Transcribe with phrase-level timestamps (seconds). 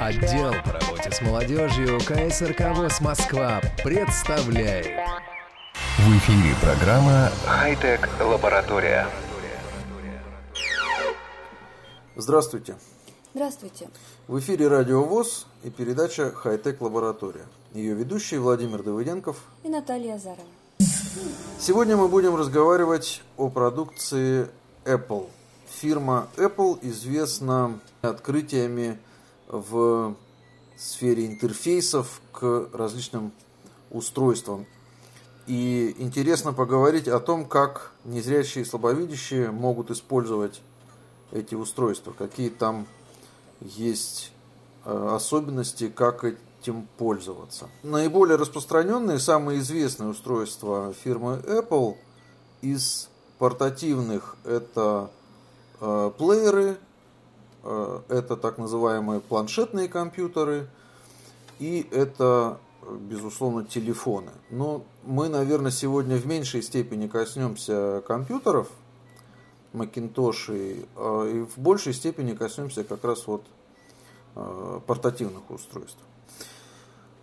[0.00, 4.86] Отдел по работе с молодежью КСРК ВОЗ Москва представляет.
[5.98, 9.06] В эфире программа «Хай-тек лаборатория».
[12.16, 12.76] Здравствуйте.
[13.34, 13.90] Здравствуйте.
[14.26, 17.44] В эфире Радио ВОЗ и передача «Хай-тек лаборатория».
[17.74, 20.48] Ее ведущие Владимир Давыденков и Наталья Азарова.
[21.58, 24.48] Сегодня мы будем разговаривать о продукции
[24.86, 25.28] Apple.
[25.68, 28.98] Фирма Apple известна открытиями
[29.50, 30.14] в
[30.76, 33.32] сфере интерфейсов к различным
[33.90, 34.66] устройствам.
[35.46, 40.62] И интересно поговорить о том, как незрячие и слабовидящие могут использовать
[41.32, 42.86] эти устройства, какие там
[43.60, 44.32] есть
[44.84, 47.68] э, особенности, как этим пользоваться.
[47.82, 51.96] Наиболее распространенные, самые известные устройства фирмы Apple
[52.62, 53.08] из
[53.38, 55.10] портативных это
[55.80, 56.76] э, плееры,
[57.62, 60.68] это так называемые планшетные компьютеры
[61.58, 64.30] и это, безусловно, телефоны.
[64.50, 68.68] Но мы, наверное, сегодня в меньшей степени коснемся компьютеров,
[69.74, 70.86] Macintosh,
[71.30, 73.44] и в большей степени коснемся как раз вот
[74.86, 75.98] портативных устройств.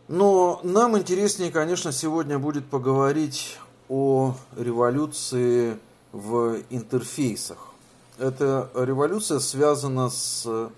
[0.07, 3.57] Но нам интереснее, конечно, сегодня будет поговорить
[3.89, 5.77] о революции
[6.11, 7.57] в интерфейсах.
[8.17, 10.71] Эта революция связана с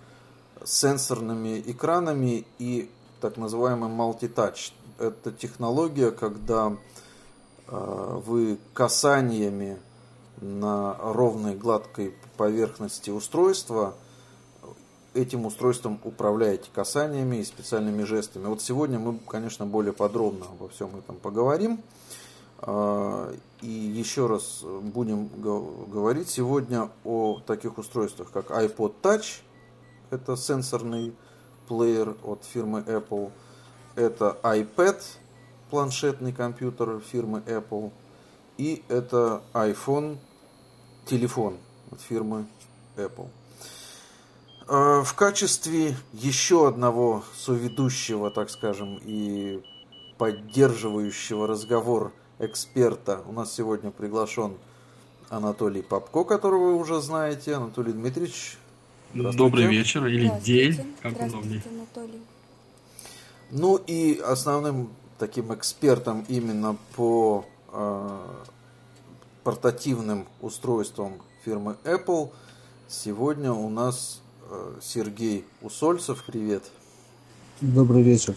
[0.65, 2.89] сенсорными экранами и
[3.21, 4.73] так называемым multitouch.
[4.97, 6.75] Это технология, когда
[7.67, 9.77] э, вы касаниями
[10.41, 13.95] на ровной гладкой поверхности устройства–
[15.13, 18.45] этим устройством управляете касаниями и специальными жестами.
[18.45, 21.81] Вот сегодня мы, конечно, более подробно обо всем этом поговорим.
[22.61, 29.41] А, и еще раз будем говорить сегодня о таких устройствах, как iPod Touch,
[30.09, 31.15] это сенсорный
[31.67, 33.31] плеер от фирмы Apple,
[33.95, 35.01] это iPad,
[35.69, 37.91] планшетный компьютер фирмы Apple,
[38.57, 40.17] и это iPhone,
[41.05, 41.57] телефон
[41.91, 42.45] от фирмы
[42.97, 43.29] Apple.
[44.67, 49.63] А, в качестве еще одного соведущего, так скажем, и
[50.17, 54.53] поддерживающего разговор эксперта у нас сегодня приглашен
[55.29, 57.55] Анатолий Попко, которого вы уже знаете.
[57.55, 58.57] Анатолий Дмитриевич,
[59.13, 61.63] Добрый вечер или день, как удобнее.
[61.65, 62.21] Анатолий.
[63.51, 68.19] Ну и основным таким экспертом именно по э,
[69.43, 72.31] портативным устройствам фирмы Apple
[72.87, 76.23] сегодня у нас Э, Сергей Усольцев.
[76.25, 76.63] Привет.
[77.61, 78.35] Добрый вечер.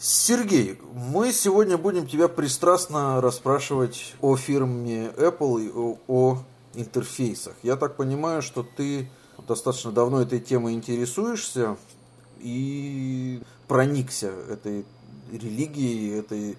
[0.00, 6.38] Сергей, мы сегодня будем тебя пристрастно расспрашивать о фирме Apple и о, о
[6.74, 7.56] интерфейсах.
[7.64, 9.10] Я так понимаю, что ты
[9.48, 11.76] достаточно давно этой темой интересуешься
[12.38, 14.86] и проникся этой
[15.32, 16.56] религией, этой,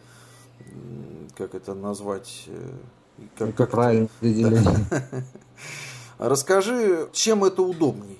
[1.38, 2.44] как это назвать?
[2.48, 2.72] Э,
[3.38, 4.86] как, как правильно определение.
[6.18, 8.20] Расскажи, чем это удобней?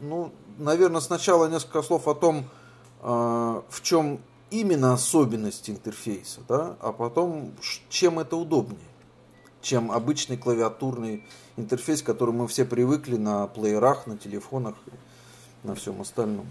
[0.00, 2.44] Ну, наверное, сначала несколько слов о том,
[3.00, 7.52] а, в чем именно особенность интерфейса, да, а потом,
[7.88, 8.78] чем это удобнее,
[9.62, 11.24] чем обычный клавиатурный
[11.56, 14.76] интерфейс, к которому мы все привыкли на плеерах, на телефонах,
[15.62, 16.46] на всем остальном.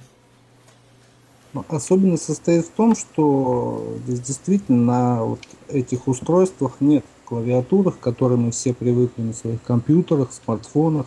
[1.54, 8.02] Ну, особенность состоит в том, что здесь действительно на вот этих устройствах нет клавиатурах, к
[8.02, 11.06] которым мы все привыкли на своих компьютерах, смартфонах.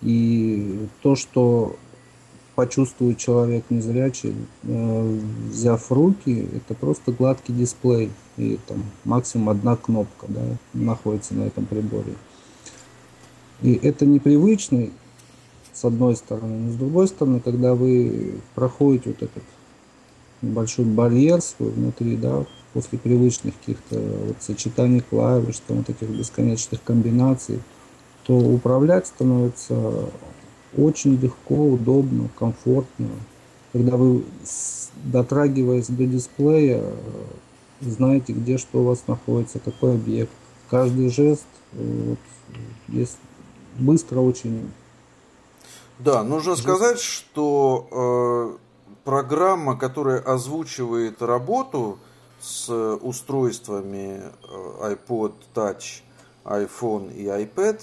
[0.00, 1.76] И то, что
[2.54, 5.18] почувствует человек незрячий, э,
[5.50, 8.10] взяв руки, это просто гладкий дисплей.
[8.36, 10.42] И там максимум одна кнопка да,
[10.72, 12.14] находится на этом приборе.
[13.62, 14.88] И это непривычно,
[15.72, 16.66] с одной стороны.
[16.66, 19.42] Но с другой стороны, когда вы проходите вот этот
[20.42, 26.82] небольшой барьер свой внутри, да, после привычных каких-то вот сочетаний клавиш, там вот этих бесконечных
[26.82, 27.60] комбинаций,
[28.24, 30.10] то управлять становится
[30.76, 33.08] очень легко, удобно, комфортно.
[33.72, 34.24] Когда вы,
[35.04, 36.84] дотрагиваясь до дисплея,
[37.80, 40.32] знаете, где что у вас находится, какой объект.
[40.70, 42.18] Каждый жест вот,
[42.88, 43.18] есть
[43.78, 44.70] быстро очень.
[45.98, 48.56] Да, нужно сказать, что э,
[49.04, 51.98] программа, которая озвучивает работу,
[52.42, 56.02] с устройствами э, iPod Touch,
[56.44, 57.80] iPhone и iPad,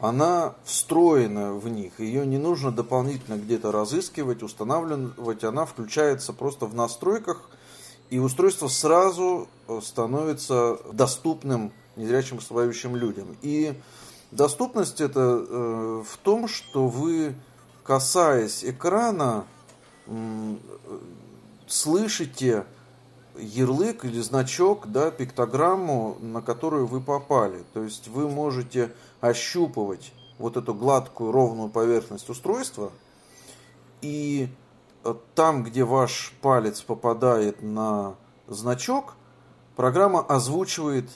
[0.00, 2.00] она встроена в них.
[2.00, 5.44] Ее не нужно дополнительно где-то разыскивать, устанавливать.
[5.44, 7.50] Она включается просто в настройках,
[8.08, 13.36] и устройство сразу э, становится доступным незрячим слабовидящим людям.
[13.42, 13.78] И
[14.30, 17.34] доступность это э, в том, что вы,
[17.84, 19.44] касаясь экрана,
[21.68, 22.64] слышите
[23.38, 27.64] ярлык или значок, да, пиктограмму, на которую вы попали.
[27.72, 32.90] То есть вы можете ощупывать вот эту гладкую ровную поверхность устройства
[34.00, 34.48] и
[35.04, 38.14] э, там, где ваш палец попадает на
[38.48, 39.14] значок,
[39.76, 41.10] программа озвучивает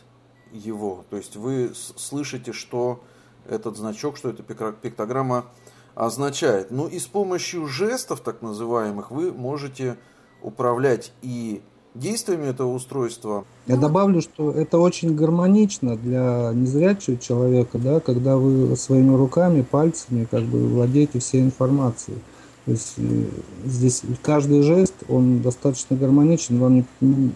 [0.53, 1.05] его.
[1.11, 3.03] То есть вы слышите, что
[3.49, 5.47] этот значок, что эта пиктограмма
[5.95, 6.71] означает.
[6.71, 9.97] Ну и с помощью жестов, так называемых, вы можете
[10.43, 11.63] управлять и
[11.95, 13.45] действиями этого устройства.
[13.67, 20.27] Я добавлю, что это очень гармонично для незрячего человека, да, когда вы своими руками, пальцами
[20.31, 22.19] как бы владеете всей информацией.
[22.65, 23.25] То есть э,
[23.65, 26.85] здесь каждый жест, он достаточно гармоничен, вам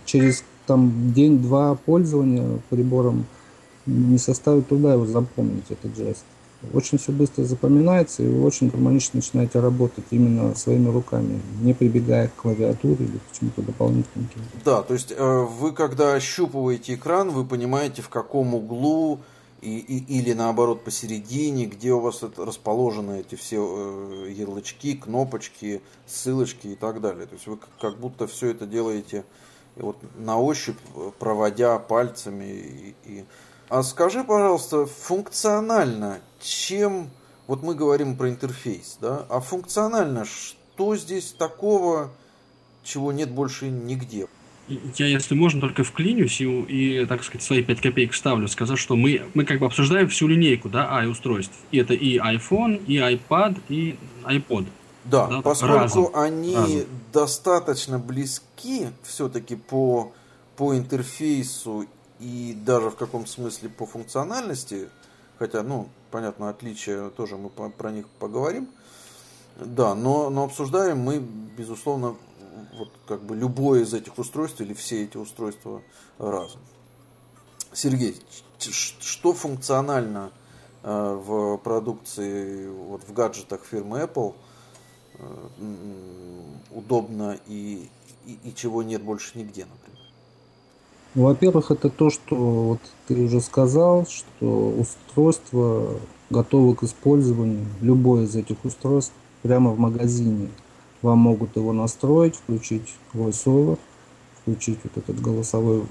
[0.04, 3.26] через там день-два пользования прибором
[3.86, 6.24] не составит труда его запомнить, этот жест.
[6.72, 12.28] Очень все быстро запоминается, и вы очень гармонично начинаете работать именно своими руками, не прибегая
[12.28, 14.28] к клавиатуре или к чему-то дополнительному.
[14.64, 19.20] Да, то есть э, вы когда ощупываете экран, вы понимаете, в каком углу
[19.60, 25.80] и, и, или наоборот посередине, где у вас это расположены эти все э, ярлычки, кнопочки,
[26.06, 27.26] ссылочки и так далее.
[27.26, 29.24] То есть вы как будто все это делаете
[29.76, 30.78] вот на ощупь,
[31.20, 33.24] проводя пальцами и, и
[33.68, 37.10] а скажи, пожалуйста, функционально, чем,
[37.46, 42.10] вот мы говорим про интерфейс, да, а функционально, что здесь такого,
[42.82, 44.26] чего нет больше нигде?
[44.96, 48.96] Я, если можно, только вклинюсь и, и, так сказать, свои 5 копеек вставлю, сказать, что
[48.96, 51.54] мы, мы как бы обсуждаем всю линейку, да, i-устройств.
[51.70, 54.66] И это и iPhone, и iPad, и iPod.
[55.04, 56.86] Да, да поскольку разом, они разом.
[57.14, 60.12] достаточно близки все-таки по,
[60.56, 61.86] по интерфейсу
[62.20, 64.88] и даже в каком-то смысле по функциональности,
[65.38, 68.68] хотя, ну, понятно, отличия тоже мы про них поговорим,
[69.56, 72.16] да, но, но обсуждаем мы, безусловно,
[72.76, 75.82] вот как бы любое из этих устройств или все эти устройства
[76.18, 76.60] разом.
[77.72, 78.16] Сергей,
[78.58, 80.32] что функционально
[80.82, 84.34] э, в продукции, вот в гаджетах фирмы Apple
[85.14, 85.48] э,
[86.70, 87.88] удобно и,
[88.26, 89.87] и, и чего нет больше нигде, например?
[91.14, 95.94] Во-первых, это то, что вот ты уже сказал, что устройство
[96.30, 100.48] готово к использованию, любое из этих устройств, прямо в магазине.
[101.00, 103.78] Вам могут его настроить, включить VoiceOver,
[104.42, 105.82] включить вот этот голосовой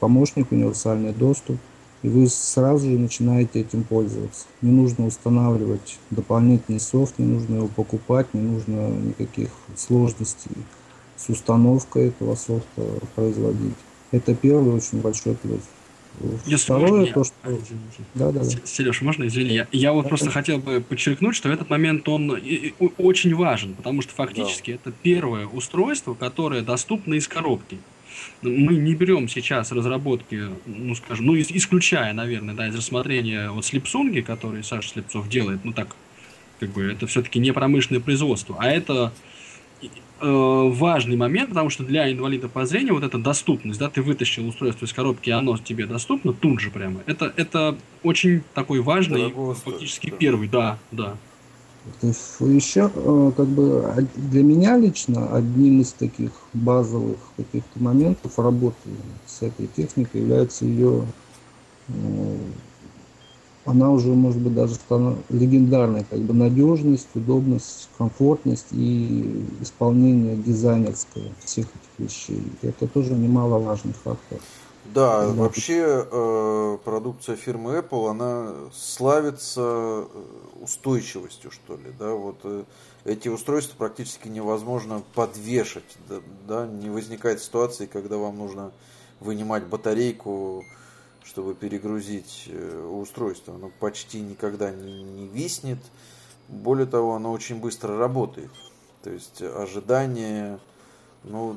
[0.00, 1.56] помощник, универсальный доступ,
[2.02, 4.46] и вы сразу же начинаете этим пользоваться.
[4.62, 10.52] Не нужно устанавливать дополнительный софт, не нужно его покупать, не нужно никаких сложностей
[11.16, 12.82] с установкой этого софта
[13.14, 13.74] производить.
[14.14, 15.60] Это первый очень большой плюс.
[16.46, 17.34] Если Второе, можно, то, что...
[17.42, 17.58] А,
[18.14, 18.50] да, да, да.
[18.64, 20.30] Сереж, можно, извини, я, я вот да, просто да.
[20.30, 22.40] хотел бы подчеркнуть, что этот момент, он
[22.98, 24.76] очень важен, потому что фактически да.
[24.76, 27.78] это первое устройство, которое доступно из коробки.
[28.42, 34.20] Мы не берем сейчас разработки, ну, скажем, ну, исключая, наверное, да, из рассмотрения вот слепсунги,
[34.20, 35.96] который Саша Слепцов делает, ну, так,
[36.60, 39.12] как бы, это все-таки не промышленное производство, а это
[40.26, 44.48] Э, важный момент, потому что для инвалида по зрению вот эта доступность, да, ты вытащил
[44.48, 47.02] устройство из коробки, и оно тебе доступно тут же прямо.
[47.04, 50.16] Это, это очень такой важный, фактически да.
[50.16, 51.16] первый, да, да.
[52.00, 58.88] Еще, э, как бы, для меня лично одним из таких базовых каких-то моментов работы
[59.26, 61.04] с этой техникой является ее
[63.64, 71.32] она уже, может быть, даже стала легендарной, как бы надежность, удобность, комфортность и исполнение дизайнерское
[71.44, 72.42] всех этих вещей.
[72.62, 74.38] Это тоже немаловажный фактор.
[74.92, 80.06] Да, Когда вообще э, продукция фирмы Apple, она славится э,
[80.60, 82.64] устойчивостью, что ли, да, вот э,
[83.06, 86.16] эти устройства практически невозможно подвешать, да,
[86.46, 88.72] да, не возникает ситуации, когда вам нужно
[89.20, 90.64] вынимать батарейку,
[91.24, 93.54] чтобы перегрузить э, устройство.
[93.54, 95.78] Оно почти никогда не, не виснет.
[96.48, 98.50] Более того, оно очень быстро работает.
[99.02, 100.58] То есть ожидание,
[101.24, 101.56] ну,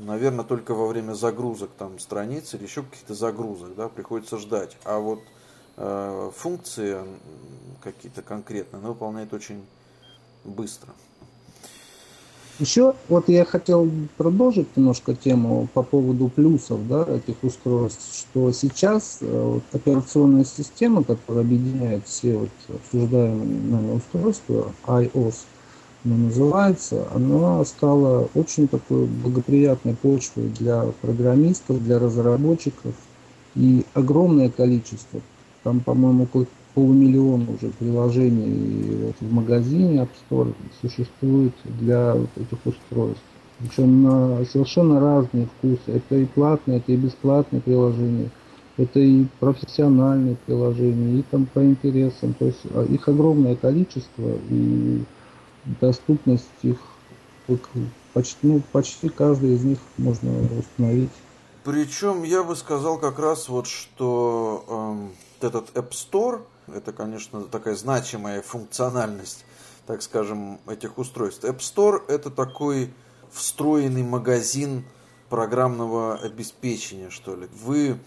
[0.00, 4.76] наверное, только во время загрузок там страниц или еще каких-то загрузок, да, приходится ждать.
[4.84, 5.20] А вот
[5.76, 6.98] э, функции
[7.82, 9.64] какие-то конкретные она выполняет очень
[10.44, 10.92] быстро.
[12.58, 19.18] Еще вот я хотел продолжить немножко тему по поводу плюсов да, этих устройств, что сейчас
[19.20, 25.34] э, вот, операционная система, которая объединяет все вот обсуждаемые нами устройства, iOS,
[26.06, 32.94] она называется, она стала очень такой благоприятной почвой для программистов, для разработчиков.
[33.54, 35.20] И огромное количество,
[35.62, 36.26] там, по-моему,
[36.76, 43.22] полумиллион уже приложений вот, в магазине App Store существует для этих устройств.
[43.58, 45.80] Причем на совершенно разные вкусы.
[45.86, 48.28] Это и платные, это и бесплатные приложения,
[48.76, 52.34] это и профессиональные приложения, и там по интересам.
[52.34, 55.02] То есть а, их огромное количество, и
[55.80, 56.76] доступность их
[58.12, 61.10] почти, ну, почти каждый из них можно установить.
[61.64, 67.76] Причем я бы сказал как раз вот, что эм, этот App Store, это, конечно, такая
[67.76, 69.44] значимая функциональность,
[69.86, 71.44] так скажем, этих устройств.
[71.44, 72.92] App Store это такой
[73.30, 74.84] встроенный магазин
[75.28, 77.48] программного обеспечения, что ли.
[77.52, 77.98] Вы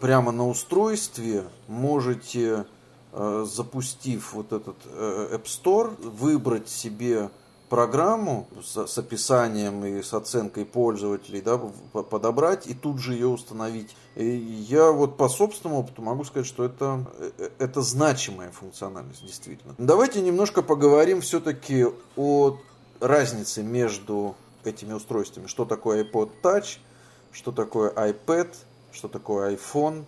[0.00, 2.66] прямо на устройстве можете,
[3.12, 7.30] э, запустив вот этот э, App Store, выбрать себе
[7.68, 11.58] программу с, с описанием и с оценкой пользователей, да,
[12.02, 13.94] подобрать и тут же ее установить.
[14.16, 17.04] И я вот по собственному опыту могу сказать, что это,
[17.38, 19.74] э, это значимая функциональность, действительно.
[19.78, 22.58] Давайте немножко поговорим все-таки о
[23.00, 24.34] разнице между
[24.64, 25.46] этими устройствами.
[25.46, 26.78] Что такое iPod Touch,
[27.32, 28.54] что такое iPad,
[28.92, 30.04] что такое iPhone.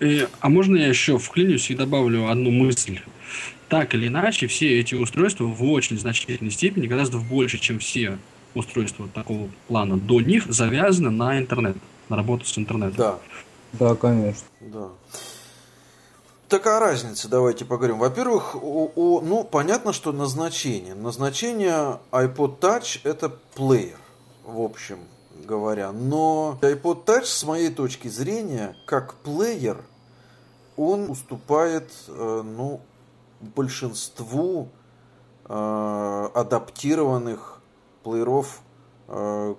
[0.00, 3.00] И, а можно я еще вклинюсь и добавлю одну мысль?
[3.68, 8.18] так или иначе, все эти устройства в очень значительной степени, гораздо больше, чем все
[8.54, 11.76] устройства такого плана до них, завязаны на интернет,
[12.08, 12.96] на работу с интернетом.
[12.96, 13.18] Да.
[13.74, 14.46] Да, конечно.
[14.60, 14.88] Да.
[16.48, 17.98] Такая разница, давайте поговорим.
[17.98, 20.94] Во-первых, о, о, ну, понятно, что назначение.
[20.94, 23.98] Назначение iPod Touch– это плеер,
[24.44, 24.98] в общем
[25.44, 25.92] говоря.
[25.92, 29.84] Но iPod Touch, с моей точки зрения, как плеер,
[30.76, 32.80] он уступает, э, ну,
[33.40, 34.68] большинству
[35.44, 37.60] э, адаптированных
[38.02, 38.60] плееров,
[39.08, 39.54] э,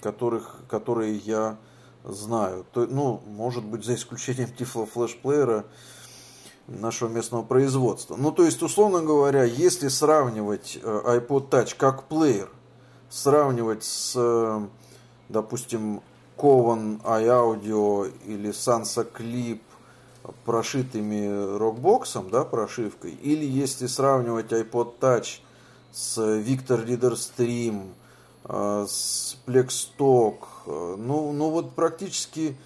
[0.00, 1.56] которых, которые я
[2.04, 2.64] знаю.
[2.72, 5.64] То, ну, может быть, за исключением Tiflo Flash плеера
[6.68, 8.16] нашего местного производства.
[8.16, 12.48] Ну, то есть, условно говоря, если сравнивать iPod Touch как плеер,
[13.10, 14.68] сравнивать с,
[15.28, 16.00] допустим,
[16.36, 19.60] Covan iAudio или Sansa Clip
[20.44, 25.40] прошитыми рокбоксом, да, прошивкой, или если сравнивать iPod Touch
[25.92, 27.92] с Victor Reader Stream,
[28.44, 30.36] э, с Plexstock,
[30.66, 32.56] э, ну, ну вот практически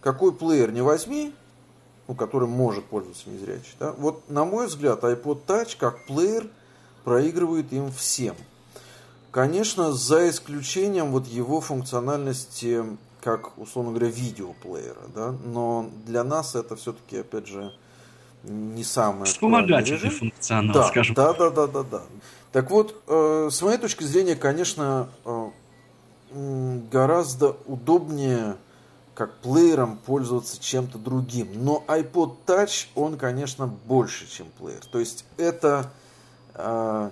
[0.00, 1.34] какой плеер не возьми,
[2.08, 6.48] ну, который может пользоваться незрячий, да, вот на мой взгляд iPod Touch как плеер
[7.04, 8.36] проигрывает им всем.
[9.30, 12.84] Конечно, за исключением вот его функциональности
[13.20, 17.72] как, условно говоря, видеоплеера, да, но для нас это все-таки, опять же,
[18.44, 22.02] не самое Вспомогательный функционал, да, скажем да, да, да, да, да.
[22.52, 25.50] Так вот, э, с моей точки зрения, конечно, э,
[26.90, 28.56] гораздо удобнее
[29.14, 31.48] как плеером пользоваться чем-то другим.
[31.62, 34.80] Но iPod Touch, он, конечно, больше, чем плеер.
[34.90, 35.90] То есть это
[36.54, 37.10] э,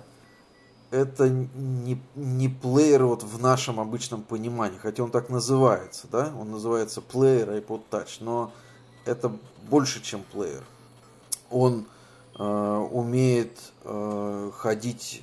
[0.91, 6.51] это не, не плеер вот в нашем обычном понимании, хотя он так называется, да, он
[6.51, 8.51] называется плеер iPod Touch, но
[9.05, 9.31] это
[9.69, 10.63] больше, чем плеер.
[11.51, 11.85] Он
[12.37, 15.21] э, умеет э, ходить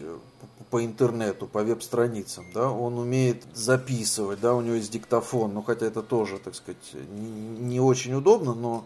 [0.71, 5.87] по интернету, по веб-страницам, да, он умеет записывать, да, у него есть диктофон, ну, хотя
[5.87, 8.85] это тоже, так сказать, не, не очень удобно, но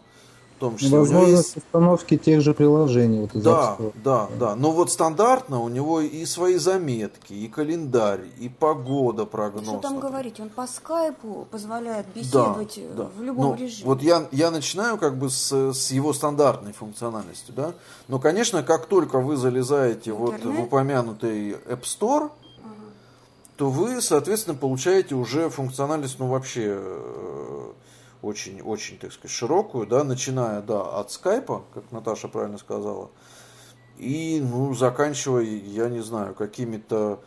[0.61, 0.99] том числе.
[0.99, 1.57] Возможность есть...
[1.57, 3.29] установки тех же приложений.
[3.33, 4.55] Вот да, да, да.
[4.55, 9.65] Но вот стандартно у него и свои заметки, и календарь, и погода, прогноз.
[9.65, 13.11] Что там говорить, он по скайпу позволяет беседовать да, да.
[13.17, 13.87] в любом ну, режиме.
[13.87, 17.73] Вот я, я начинаю как бы с, с его стандартной функциональностью, да.
[18.07, 20.45] Но, конечно, как только вы залезаете Интернет?
[20.45, 22.31] вот в упомянутый App Store,
[23.57, 27.73] то вы, соответственно, получаете уже функциональность, ну, вообще э,
[28.23, 33.11] очень-очень, так сказать, широкую, да, начиная, да, от скайпа, как Наташа правильно сказала,
[33.99, 37.21] и, ну, заканчивая, я не знаю, какими-то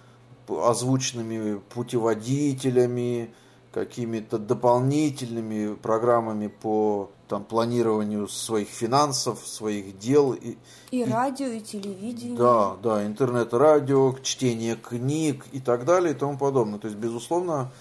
[0.48, 3.34] озвученными путеводителями,
[3.72, 10.34] какими-то дополнительными программами по там, планированию своих финансов, своих дел.
[10.34, 10.58] И,
[10.92, 12.38] и, и радио, и телевидение.
[12.38, 16.80] Да, да, интернет-радио, чтение книг и так далее и тому подобное.
[16.80, 17.72] То есть, безусловно,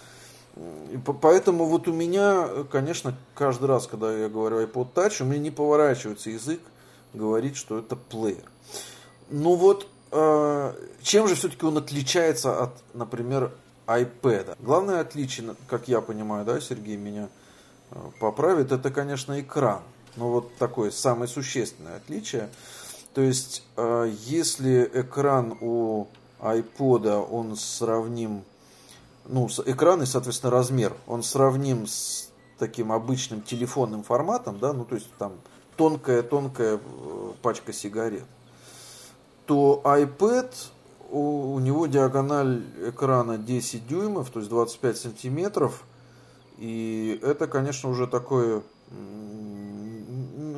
[1.20, 5.50] поэтому вот у меня, конечно, каждый раз, когда я говорю iPod Touch, у меня не
[5.50, 6.60] поворачивается язык
[7.14, 8.44] говорить, что это плеер.
[9.30, 13.52] Ну вот, э, чем же все-таки он отличается от, например,
[13.86, 14.56] iPad?
[14.60, 17.28] Главное отличие, как я понимаю, да, Сергей меня
[17.90, 19.82] э, поправит, это, конечно, экран.
[20.16, 22.50] Ну вот такое самое существенное отличие.
[23.14, 26.06] То есть, э, если экран у
[26.40, 28.44] iPod, он сравним
[29.26, 34.94] ну, экран и, соответственно, размер, он сравним с таким обычным телефонным форматом, да, ну, то
[34.94, 35.32] есть там
[35.76, 36.78] тонкая-тонкая
[37.42, 38.24] пачка сигарет,
[39.46, 40.52] то iPad
[41.10, 45.84] у, у него диагональ экрана 10 дюймов, то есть 25 сантиметров.
[46.58, 48.62] И это, конечно, уже такое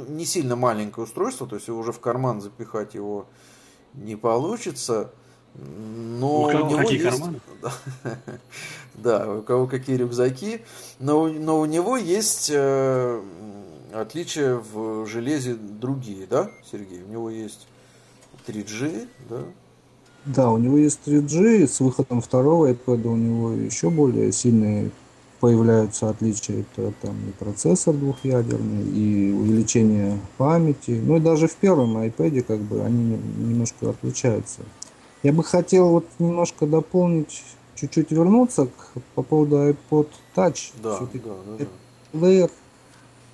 [0.09, 3.27] не сильно маленькое устройство, то есть уже в карман запихать его
[3.95, 5.11] не получится.
[5.55, 7.11] Но у, у него какие есть...
[7.11, 7.41] карманы?
[8.95, 10.63] да, у кого какие рюкзаки.
[10.99, 13.23] Но, но у него есть э,
[13.93, 17.03] отличия в железе другие, да, Сергей?
[17.03, 17.67] У него есть
[18.47, 19.43] 3G, да?
[20.27, 24.91] Да, у него есть 3G, с выходом второго iPad у него еще более сильные
[25.39, 26.65] появляются отличия.
[26.77, 31.03] Это там и процессор двухъядерный, и увеличение памяти.
[31.05, 34.63] Ну и даже в первом iPad как бы они немножко отличаются.
[35.25, 37.43] Я бы хотел вот немножко дополнить,
[37.75, 40.73] чуть-чуть вернуться к, по поводу iPod Touch.
[40.83, 41.67] Да, да, да, да.
[42.13, 42.51] Плеер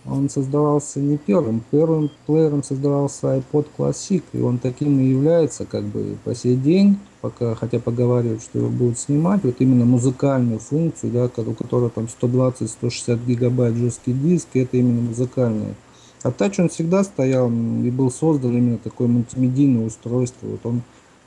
[0.06, 1.62] он создавался не первым.
[1.70, 6.98] Первым плеером создавался iPod Classic, и он таким и является как бы по сей день,
[7.20, 12.06] пока, хотя поговаривают, что его будут снимать, вот именно музыкальную функцию, да, у которой там
[12.22, 15.74] 120-160 гигабайт жесткий диск, это именно музыкальная.
[16.22, 20.46] А Touch он всегда стоял и был создан именно такое мультимедийное устройство.
[20.46, 20.82] Вот он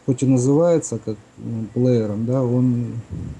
[0.05, 2.93] хоть и называется как ну, плеером, да, он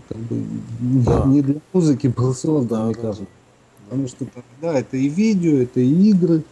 [0.08, 0.44] как бы
[0.80, 1.26] да.
[1.26, 3.02] не для музыки был создан, да, мне да.
[3.02, 3.28] кажется.
[3.90, 4.26] Потому что
[4.62, 6.44] да, это и видео, это и игры,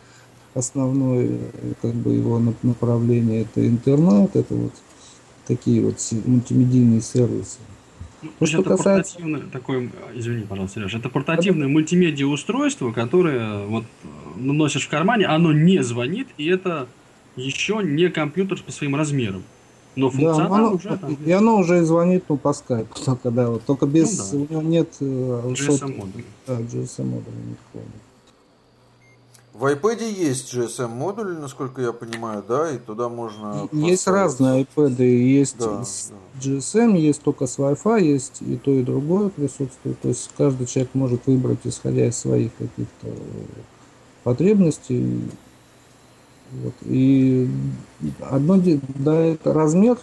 [0.53, 1.39] основное
[1.81, 4.73] как бы его направление, это интернет, это вот
[5.47, 7.57] такие вот мультимедийные сервисы.
[8.39, 9.15] Ну, что это касается...
[9.15, 11.71] портативное такое, извини, пожалуйста, Сереж, это портативное это...
[11.71, 13.85] мультимедиа устройство, которое вот
[14.35, 16.87] носишь в кармане, оно не звонит, и это
[17.35, 19.43] еще не компьютер по своим размерам.
[19.95, 21.13] Но функционал да, оно, уже там.
[21.25, 24.57] И оно уже звонит ну, по скайпу, только, да, вот, только без, ну, да.
[24.57, 26.23] у него нет GSM модуля.
[26.47, 28.01] Да, GSM модуля никакого нет.
[29.53, 33.67] В iPad есть GSM модуль, насколько я понимаю, да, и туда можно.
[33.73, 36.49] Есть разные iPad, есть да, с да.
[36.49, 39.99] GSM, есть только с Wi-Fi, есть и то, и другое присутствует.
[39.99, 43.09] То есть каждый человек может выбрать, исходя из своих каких-то
[44.23, 45.21] потребностей,
[46.51, 46.73] вот.
[46.83, 47.49] И
[48.19, 48.61] одно,
[48.95, 49.97] да, это размер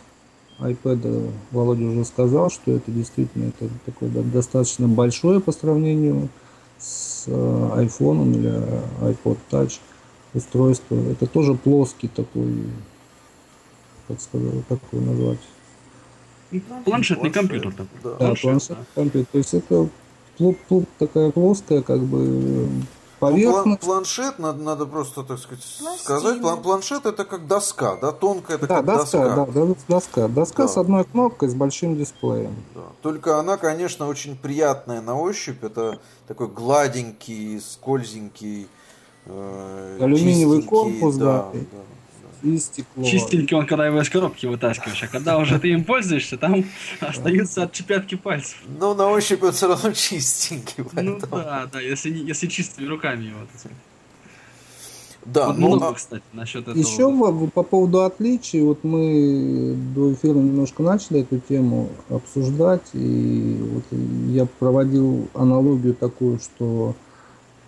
[0.59, 6.29] iPad, Володя уже сказал, что это действительно это такое да, достаточно большое по сравнению
[6.79, 8.53] с э, iPhone или
[9.01, 9.79] iPod Touch
[10.35, 10.97] устройство.
[11.11, 12.65] Это тоже плоский такой,
[14.09, 15.39] как сказать, как его назвать?
[16.85, 17.99] Планшетный компьютер такой.
[18.03, 19.29] Да, да планшетный компьютер.
[19.31, 19.89] То есть это
[20.99, 22.69] такая плоская, как бы
[23.19, 23.83] поверхность.
[23.83, 25.99] Ну, планшет, надо, надо просто, так сказать, Пластина.
[25.99, 29.35] сказать, план, планшет это как доска, да, тонкая это да, как доска.
[29.35, 29.47] доска.
[29.53, 30.29] Да, доска.
[30.29, 30.69] Доска да.
[30.69, 32.55] с одной кнопкой, с большим дисплеем.
[32.75, 32.83] Да.
[33.03, 35.63] Только она, конечно, очень приятная на ощупь.
[35.63, 38.69] Это такой гладенький, скользенький,
[39.27, 41.51] э, Алюминиевый корпус, да.
[41.53, 41.79] да, да
[42.43, 43.05] и стекло.
[43.05, 46.65] Чистенький он, когда его из коробки вытаскиваешь, а когда уже ты им пользуешься, там
[47.01, 48.59] остаются отчепятки пальцев.
[48.79, 50.85] Ну, на ощупь он все равно чистенький.
[50.93, 53.39] Ну да, да, если, если чистыми руками его.
[55.25, 56.79] Да, вот ну, много, кстати, насчет этого.
[56.79, 63.85] Еще по поводу отличий, вот мы до эфира немножко начали эту тему обсуждать, и вот
[64.29, 66.95] я проводил аналогию такую, что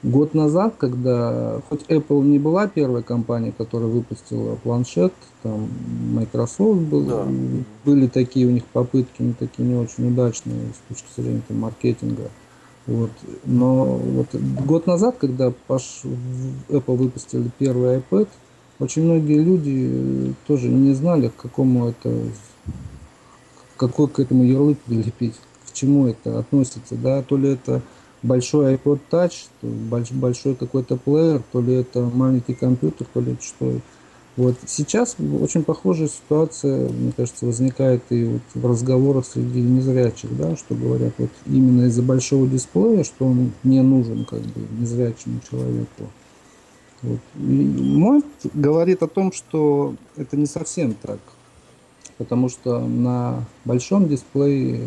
[0.02, 5.68] Год назад, когда хоть Apple не была первой компанией, которая выпустила планшет, там
[6.14, 7.26] Microsoft был, да.
[7.84, 12.30] были такие у них попытки, но такие не очень удачные с точки зрения там, маркетинга.
[12.86, 13.10] Вот.
[13.44, 16.02] Но вот год назад, когда пош...
[16.70, 18.28] Apple выпустили первый iPad,
[18.78, 22.10] очень многие люди тоже не знали, к какому это,
[23.76, 25.34] какой к этому ярлык прилепить,
[25.68, 27.82] к чему это относится, да, то ли это
[28.22, 29.48] большой iPod Touch,
[30.12, 33.80] большой какой-то плеер, то ли это маленький компьютер, то ли что.
[34.36, 40.56] Вот сейчас очень похожая ситуация, мне кажется, возникает и вот в разговорах среди незрячих, да,
[40.56, 46.06] что говорят вот именно из-за большого дисплея, что он не нужен как бы незрячему человеку.
[47.02, 47.18] Вот.
[47.36, 48.22] И мой
[48.54, 51.18] говорит о том, что это не совсем так,
[52.16, 54.80] потому что на большом дисплее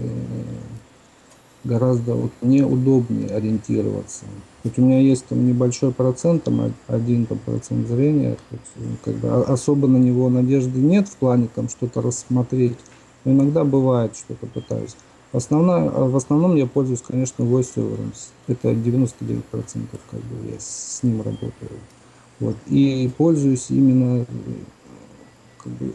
[1.64, 4.26] гораздо вот мне удобнее ориентироваться.
[4.64, 8.38] Хоть у меня есть там небольшой процент, там один там, процент зрения,
[8.76, 12.78] ну, как бы особо на него надежды нет в плане там что-то рассмотреть.
[13.26, 14.96] Но иногда бывает, что-то пытаюсь.
[15.32, 17.98] Основная, в основном я пользуюсь, конечно, VoiceOver.
[18.48, 19.42] Это 99%
[20.12, 21.72] как бы я с ним работаю.
[22.40, 22.56] Вот.
[22.68, 24.26] И пользуюсь именно
[25.58, 25.94] как бы,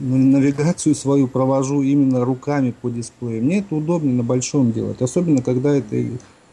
[0.00, 3.42] навигацию свою провожу именно руками по дисплею.
[3.42, 5.96] Мне это удобнее на большом делать, особенно когда это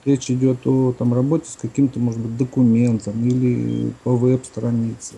[0.06, 5.16] речь идет о там, работе с каким-то, может быть, документом или по веб-странице.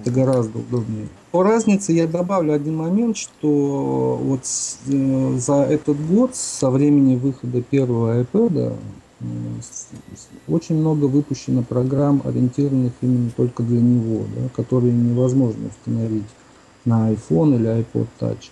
[0.00, 1.08] Это гораздо удобнее.
[1.32, 4.42] По разнице я добавлю один момент, что вот
[4.86, 8.76] э, за этот год со времени выхода первого iPad
[9.20, 9.24] э,
[10.46, 16.24] очень много выпущено программ, ориентированных именно только для него, да, которые невозможно установить
[16.84, 18.50] на iPhone или iPod Touch.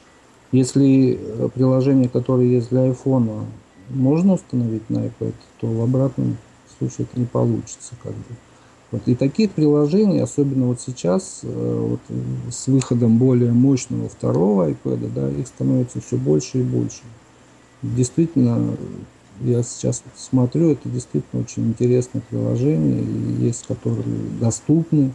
[0.52, 3.46] Если э, приложение, которое есть для iPhone,
[3.90, 6.36] можно установить на iPad, то в обратном
[6.78, 7.94] случае это не получится.
[8.02, 8.34] Как бы.
[8.90, 9.02] Вот.
[9.06, 12.00] И таких приложений, особенно вот сейчас, э, вот,
[12.50, 17.02] с выходом более мощного второго iPad, да, их становится все больше и больше.
[17.82, 18.76] Действительно,
[19.42, 23.04] я сейчас смотрю, это действительно очень интересное приложение,
[23.38, 24.02] есть которые
[24.40, 25.12] доступны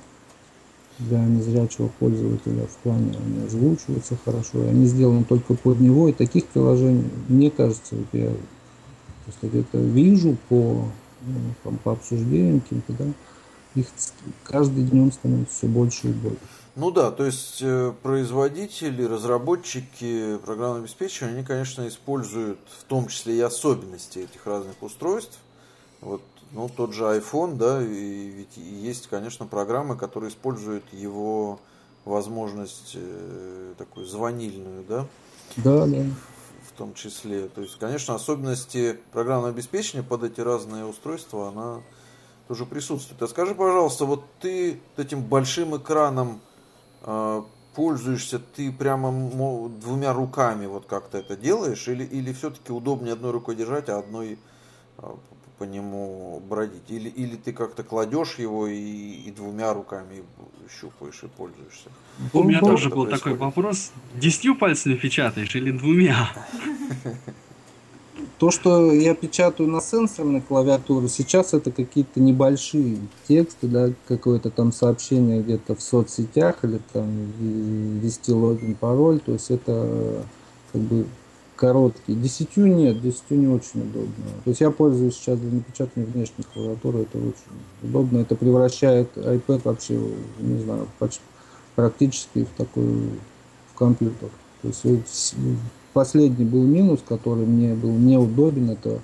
[0.99, 6.13] для незрячего пользователя в плане они озвучиваются хорошо, и они сделаны только под него, и
[6.13, 8.31] таких приложений, мне кажется, вот я
[9.25, 10.85] просто это вижу по,
[11.21, 13.05] ну, там, по обсуждениям каким-то, да,
[13.75, 13.87] их
[14.43, 16.37] каждый днем становится все больше и больше.
[16.75, 23.37] Ну да, то есть э, производители, разработчики программного обеспечения, они, конечно, используют в том числе
[23.37, 25.37] и особенности этих разных устройств.
[26.01, 31.59] Вот, ну, тот же iPhone, да, и ведь есть, конечно, программы, которые используют его
[32.05, 35.07] возможность э, такую звонильную, да?
[35.57, 36.03] Да, да.
[36.67, 37.47] В том числе.
[37.47, 41.81] То есть, конечно, особенности программного обеспечения под эти разные устройства, она
[42.47, 43.21] тоже присутствует.
[43.21, 46.39] А скажи, пожалуйста, вот ты этим большим экраном
[47.01, 47.41] э,
[47.73, 49.11] пользуешься, ты прямо
[49.69, 54.37] двумя руками вот как-то это делаешь, или, или все-таки удобнее одной рукой держать, а одной
[54.97, 55.07] э,
[55.63, 56.89] по нему бродить?
[56.89, 60.23] Или, или ты как-то кладешь его и, и двумя руками
[60.69, 61.89] щупаешь и пользуешься?
[62.33, 63.23] У меня тоже был происходит?
[63.23, 63.91] такой вопрос.
[64.13, 66.29] Десятью пальцами печатаешь или двумя?
[68.39, 74.73] То, что я печатаю на сенсорной клавиатуре, сейчас это какие-то небольшие тексты, да, какое-то там
[74.73, 77.07] сообщение где-то в соцсетях или там
[77.39, 80.25] ввести логин, пароль, то есть это
[80.73, 81.05] как бы
[81.55, 82.17] короткие.
[82.17, 84.25] Десятью нет, десятью не очень удобно.
[84.43, 87.33] То есть я пользуюсь сейчас для напечатания внешней клавиатуры, это очень
[87.81, 88.19] удобно.
[88.19, 89.99] Это превращает iPad вообще,
[90.39, 91.21] не знаю, почти,
[91.75, 93.09] практически в такой
[93.71, 94.29] в компьютер.
[94.61, 95.35] То есть
[95.93, 98.99] последний был минус, который мне был неудобен, это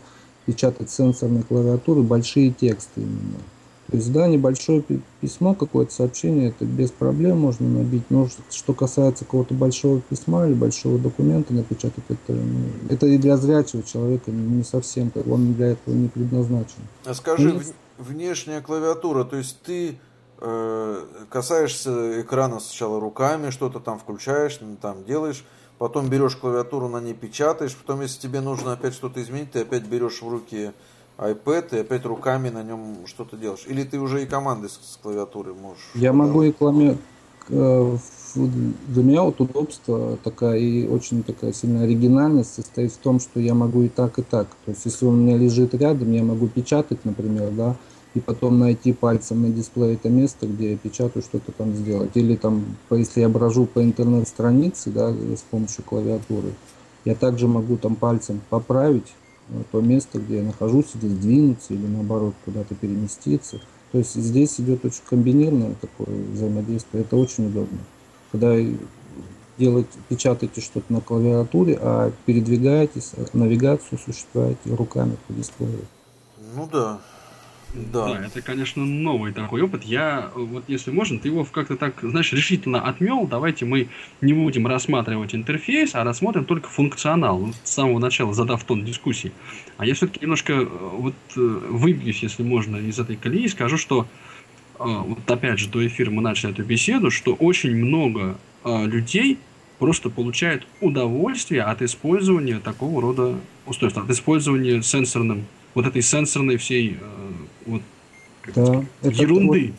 [0.45, 3.39] печатать сенсорной клавиатуры большие тексты именно.
[3.89, 4.83] То есть, да, небольшое
[5.19, 8.03] письмо, какое-то сообщение, это без проблем можно набить.
[8.09, 13.37] Но что касается какого-то большого письма или большого документа напечатать, это, ну, это и для
[13.37, 16.81] зрячего человека не совсем, он для этого не предназначен.
[17.05, 17.61] А скажи, ну,
[17.97, 19.97] внешняя клавиатура, то есть ты
[20.39, 25.43] э, касаешься экрана сначала руками, что-то там включаешь, там делаешь,
[25.79, 29.85] потом берешь клавиатуру, на ней печатаешь, потом, если тебе нужно опять что-то изменить, ты опять
[29.85, 30.73] берешь в руки
[31.19, 33.65] iPad и опять руками на нем что-то делаешь.
[33.67, 35.91] Или ты уже и команды с, с клавиатуры можешь?
[35.95, 36.99] Я могу и клавиатуру.
[37.49, 37.97] Э,
[38.35, 43.53] для меня вот удобство такая и очень такая сильная оригинальность состоит в том, что я
[43.53, 44.47] могу и так, и так.
[44.65, 47.75] То есть, если он у меня лежит рядом, я могу печатать, например, да,
[48.13, 52.11] и потом найти пальцем на дисплее это место, где я печатаю, что-то там сделать.
[52.15, 56.53] Или там, если я брожу по интернет-странице, да, с помощью клавиатуры,
[57.05, 59.07] я также могу там пальцем поправить
[59.71, 63.59] то место, где я нахожусь, или сдвинуться, или наоборот куда-то переместиться.
[63.91, 67.03] То есть здесь идет очень комбинированное такое взаимодействие.
[67.03, 67.79] Это очень удобно.
[68.31, 68.55] Когда
[69.57, 75.85] делаете, печатаете что-то на клавиатуре, а передвигаетесь, навигацию осуществляете руками по дисплею.
[76.55, 76.99] Ну да,
[77.73, 78.13] да.
[78.13, 79.83] да, это, конечно, новый такой опыт.
[79.83, 83.27] Я, вот если можно, ты его как-то так, знаешь, решительно отмел.
[83.27, 83.89] Давайте мы
[84.21, 87.37] не будем рассматривать интерфейс, а рассмотрим только функционал.
[87.37, 89.31] Вот с самого начала задав тон дискуссии.
[89.77, 94.07] А я все-таки немножко э, вот э, выбьюсь, если можно, из этой колеи, скажу, что
[94.79, 99.37] э, вот опять же до эфира мы начали эту беседу, что очень много людей
[99.79, 106.97] просто получают удовольствие от использования такого рода устройств, от использования сенсорным вот этой сенсорной всей
[107.69, 107.81] вот,
[108.55, 109.73] да, это, ерунды.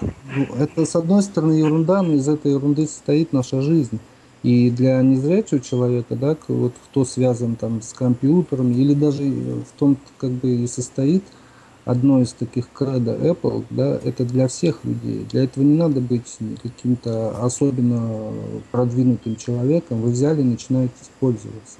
[0.00, 3.98] Вот, ну, это, с одной стороны, ерунда, но из этой ерунды состоит наша жизнь.
[4.42, 9.96] И для незрячего человека, да, вот кто связан там с компьютером, или даже в том,
[10.18, 11.24] как бы и состоит
[11.84, 15.26] одно из таких кредо Apple, да, это для всех людей.
[15.30, 18.32] Для этого не надо быть каким-то особенно
[18.70, 20.02] продвинутым человеком.
[20.02, 21.78] Вы взяли и начинаете использоваться.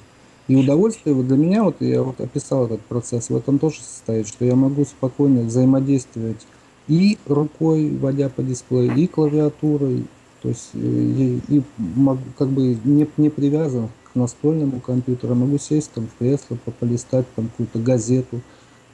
[0.48, 1.14] И удовольствие.
[1.14, 4.56] Вот для меня, вот я вот описал этот процесс, в этом тоже состоит, что я
[4.56, 6.46] могу спокойно взаимодействовать
[6.88, 10.06] и рукой, водя по дисплею, и клавиатурой,
[10.40, 15.58] то есть э, и, и могу, как бы не, не привязан к настольному компьютеру, могу
[15.58, 18.40] сесть там в кресло, полистать там какую-то газету,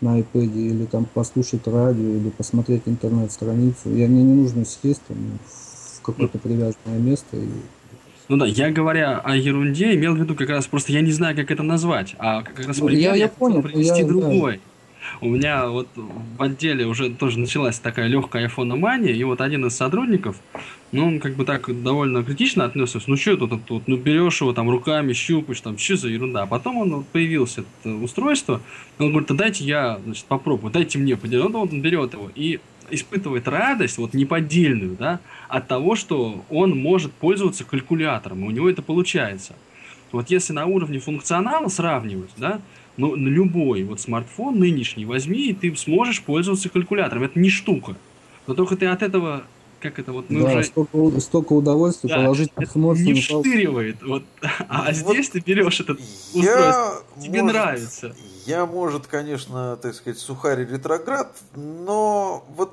[0.01, 3.95] на iPad, или там послушать радио, или посмотреть интернет-страницу.
[3.95, 7.49] Я мне не нужно сесть там, в какое-то привязанное место и
[8.29, 11.37] ну да, я говоря о ерунде, имел в виду как раз просто я не знаю,
[11.37, 14.55] как это назвать, а как раз ну, я, я, понял, привести я, другой.
[14.55, 14.61] Да.
[15.21, 19.77] У меня вот в отделе уже тоже началась такая легкая айфономания, и вот один из
[19.77, 20.37] сотрудников,
[20.93, 24.53] ну, он как бы так довольно критично отнесся, ну, что тут, тут, ну, берешь его
[24.53, 26.43] там руками, щупаешь, там, что за ерунда.
[26.43, 28.61] А потом он вот, появился это устройство,
[28.99, 31.53] он говорит, да дайте я, значит, попробую, дайте мне поделать.
[31.53, 32.61] Вот он берет его, и
[32.94, 38.70] испытывает радость, вот неподдельную, да, от того, что он может пользоваться калькулятором, и у него
[38.70, 39.54] это получается.
[40.12, 42.61] Вот если на уровне функционала сравнивать, да,
[42.96, 47.24] ну, любой вот смартфон нынешний возьми, и ты сможешь пользоваться калькулятором.
[47.24, 47.96] Это не штука.
[48.46, 49.44] Но только ты от этого
[49.85, 50.64] как это вот мы да, уже...
[50.64, 53.03] столько, столько удовольствия да, положить эмоции.
[53.03, 54.03] Не вштыривает.
[54.03, 54.25] Вот.
[54.68, 56.01] А вот здесь ты берешь этот
[56.33, 58.16] я, тебе может, нравится.
[58.47, 62.73] Я, может, конечно, так сказать, сухарь ретроград, но вот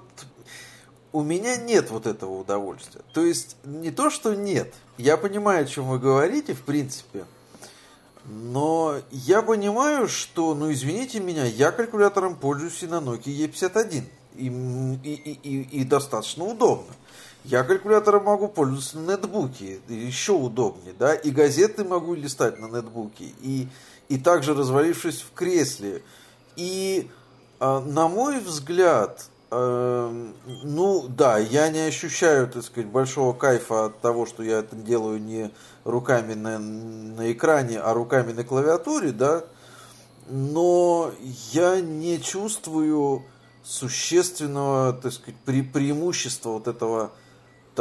[1.12, 3.02] у меня нет вот этого удовольствия.
[3.14, 4.74] То есть не то, что нет.
[4.98, 7.26] Я понимаю, о чем вы говорите, в принципе.
[8.26, 14.04] Но я понимаю, что, ну извините меня, я калькулятором пользуюсь и на Nokia E51.
[14.36, 14.48] И,
[15.04, 16.94] и, и, и достаточно удобно.
[17.44, 23.34] Я калькулятором могу пользоваться на нетбуке, еще удобнее, да, и газеты могу листать на нетбуке,
[23.42, 23.68] и,
[24.10, 26.04] и также развалившись в кресле.
[26.56, 27.10] И,
[27.60, 30.30] э, на мой взгляд, э,
[30.64, 35.20] ну, да, я не ощущаю, так сказать, большого кайфа от того, что я это делаю
[35.20, 35.50] не
[35.84, 39.44] руками на, на экране, а руками на клавиатуре, да,
[40.30, 41.12] но
[41.54, 43.26] я не чувствую
[43.64, 47.12] существенного, так сказать, пре преимущества вот этого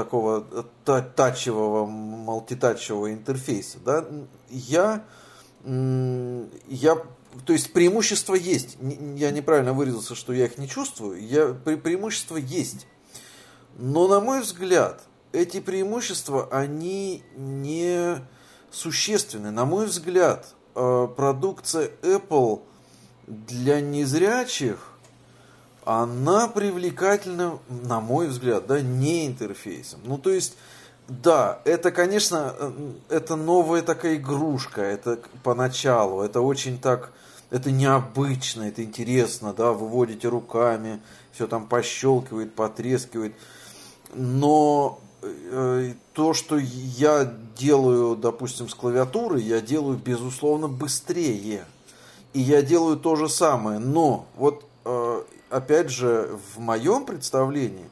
[0.05, 0.45] такого
[0.85, 4.07] тачевого, мультитачевого интерфейса, да,
[4.49, 5.05] я,
[5.65, 6.97] я,
[7.45, 8.79] то есть преимущества есть.
[9.17, 11.23] Я неправильно выразился, что я их не чувствую.
[11.23, 12.87] Я, пре преимущества есть.
[13.77, 18.17] Но, на мой взгляд, эти преимущества, они не
[18.71, 19.51] существенны.
[19.51, 22.63] На мой взгляд, э, продукция Apple
[23.27, 24.90] для незрячих
[25.85, 30.01] она привлекательна, на мой взгляд, да, не интерфейсом.
[30.05, 30.57] Ну, то есть,
[31.09, 37.13] да, это, конечно, э, это новая такая игрушка, это поначалу, это очень так,
[37.51, 41.01] это необычно, это интересно, да, выводите руками,
[41.33, 43.35] все там пощелкивает, потрескивает.
[44.15, 51.65] Но э, то, что я делаю, допустим, с клавиатурой, я делаю, безусловно, быстрее.
[52.33, 53.79] И я делаю то же самое.
[53.79, 57.91] Но вот э, опять же, в моем представлении,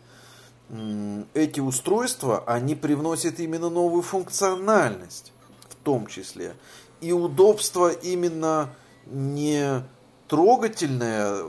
[1.35, 5.33] эти устройства, они привносят именно новую функциональность,
[5.68, 6.55] в том числе.
[7.01, 8.71] И удобство именно
[9.07, 9.83] не
[10.29, 11.42] трогательное,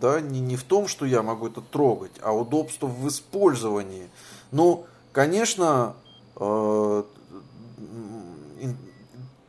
[0.00, 4.08] да, не, не в том, что я могу это трогать, а удобство в использовании.
[4.50, 5.94] Ну, конечно,
[6.36, 7.02] э,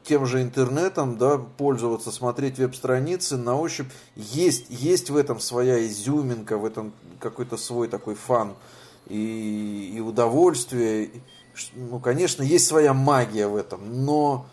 [0.03, 3.87] тем же интернетом, да, пользоваться, смотреть веб-страницы на ощупь.
[4.15, 8.53] Есть, есть в этом своя изюминка, в этом какой-то свой такой фан
[9.07, 11.09] и, и удовольствие.
[11.75, 14.47] Ну, конечно, есть своя магия в этом, но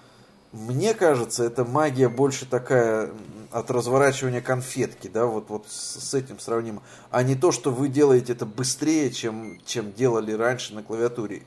[0.52, 3.10] мне кажется, эта магия больше такая
[3.52, 8.32] от разворачивания конфетки, да, вот, вот с этим сравнимо, а не то, что вы делаете
[8.32, 11.42] это быстрее, чем, чем делали раньше на клавиатуре.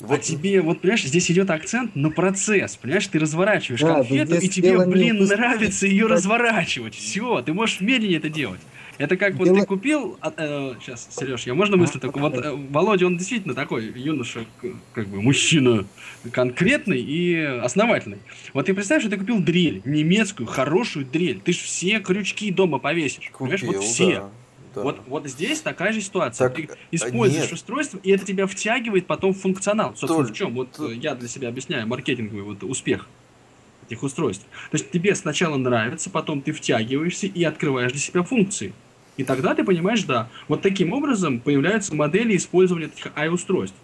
[0.00, 0.18] Вот.
[0.18, 2.76] А тебе, вот понимаешь, здесь идет акцент на процесс.
[2.76, 6.94] Понимаешь, ты разворачиваешь да, конфету, и тебе, блин, нравится ее разворачивать.
[6.94, 8.60] Все, ты можешь медленнее это делать.
[9.00, 10.18] Это как вот ты купил...
[10.20, 12.22] А, э, сейчас, Сереж, я можно мысль такую?
[12.22, 14.44] Вот э, Володя, он действительно такой юноша,
[14.92, 15.86] как бы мужчина
[16.32, 18.18] конкретный и основательный.
[18.52, 21.40] Вот ты представь, что ты купил дрель, немецкую, хорошую дрель.
[21.40, 23.30] Ты же все крючки дома повесишь.
[23.32, 24.16] Купил, понимаешь, вот все.
[24.16, 24.30] Да.
[24.74, 24.82] Да.
[24.82, 26.48] Вот, вот здесь такая же ситуация.
[26.48, 27.52] Так, ты используешь нет.
[27.52, 29.90] устройство, и это тебя втягивает потом в функционал.
[29.96, 30.54] Собственно, Толь, в чем?
[30.54, 30.94] Вот ты...
[30.94, 33.08] я для себя объясняю маркетинговый вот успех
[33.86, 34.44] этих устройств.
[34.70, 38.72] То есть тебе сначала нравится, потом ты втягиваешься и открываешь для себя функции.
[39.16, 43.76] И тогда ты понимаешь, да, вот таким образом появляются модели использования этих i-устройств.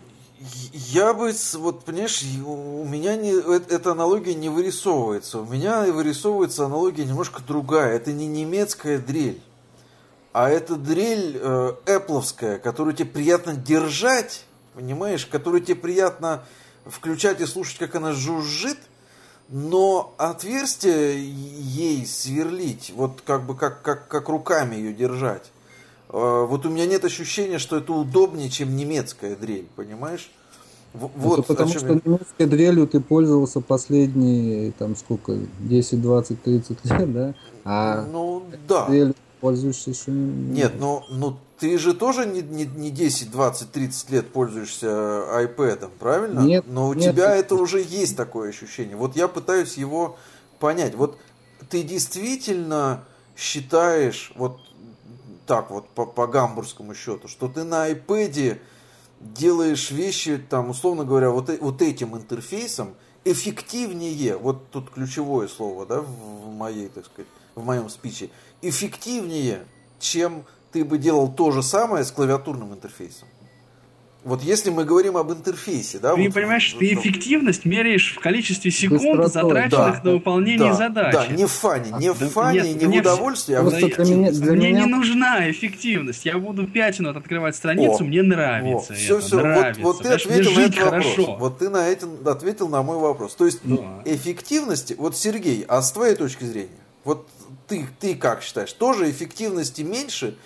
[0.73, 5.41] Я бы, вот, понимаешь, у меня не, э, эта аналогия не вырисовывается.
[5.41, 7.97] У меня вырисовывается аналогия немножко другая.
[7.97, 9.41] Это не немецкая дрель
[10.37, 14.45] а это дрель э, Apple, которую тебе приятно держать,
[14.75, 16.45] понимаешь, которую тебе приятно
[16.85, 18.77] включать и слушать, как она жужжит,
[19.49, 25.53] но отверстие ей сверлить, вот как бы как, как, как руками ее держать.
[26.11, 30.31] Э, вот у меня нет ощущения, что это удобнее, чем немецкая дрель, понимаешь?
[30.93, 32.01] Вот, это потому что я...
[32.05, 37.35] немецкой дрелью ты пользовался последние, там сколько, 10, 20, 30 лет, да?
[37.65, 38.87] А ну, да.
[38.87, 39.15] дрель
[39.47, 40.57] пользуешься еще не...
[40.57, 45.89] Нет, ну, ну ты же тоже не, не, не 10, 20, 30 лет пользуешься iPad,
[46.01, 46.41] правильно?
[46.41, 46.65] Нет.
[46.67, 47.45] Но у нет, тебя нет.
[47.45, 48.97] это уже есть такое ощущение.
[48.97, 50.17] Вот я пытаюсь его
[50.59, 50.97] понять.
[50.97, 51.17] Вот
[51.71, 53.05] ты действительно
[53.37, 54.59] считаешь, вот
[55.47, 58.59] так вот по, по гамбургскому счету, что ты на iPad
[59.21, 65.87] делаешь вещи, там, условно говоря, вот, э, вот этим интерфейсом эффективнее, вот тут ключевое слово,
[65.87, 68.31] да, в моей, так сказать, в моем спиче,
[68.63, 69.61] эффективнее,
[69.99, 73.29] чем ты бы делал то же самое с клавиатурным интерфейсом.
[74.27, 76.17] Вот если мы говорим об интерфейсе, да?
[76.17, 80.75] Ты вот, понимаешь, вот, ты эффективность меряешь в количестве секунд, затраченных да, на выполнение да,
[80.75, 81.17] задачи.
[81.17, 84.41] Да, не в фане, не в фане, нет, не в удовольствии, а в эффективности.
[84.41, 84.81] Для мне меня...
[84.81, 86.27] не нужна эффективность.
[86.27, 89.37] Я буду 5 минут открывать страницу, о, мне нравится о, это, все, все.
[89.37, 89.81] нравится.
[89.81, 91.09] Вот, вот ты ответил на этот хорошо.
[91.09, 91.37] вопрос.
[91.39, 93.37] Вот ты на это ответил на мой вопрос.
[93.37, 94.03] То есть да.
[94.07, 96.71] эффективности, вот Сергей, а с твоей точки зрения,
[97.05, 97.29] вот
[97.67, 100.37] ты, ты как считаешь, тоже эффективности меньше,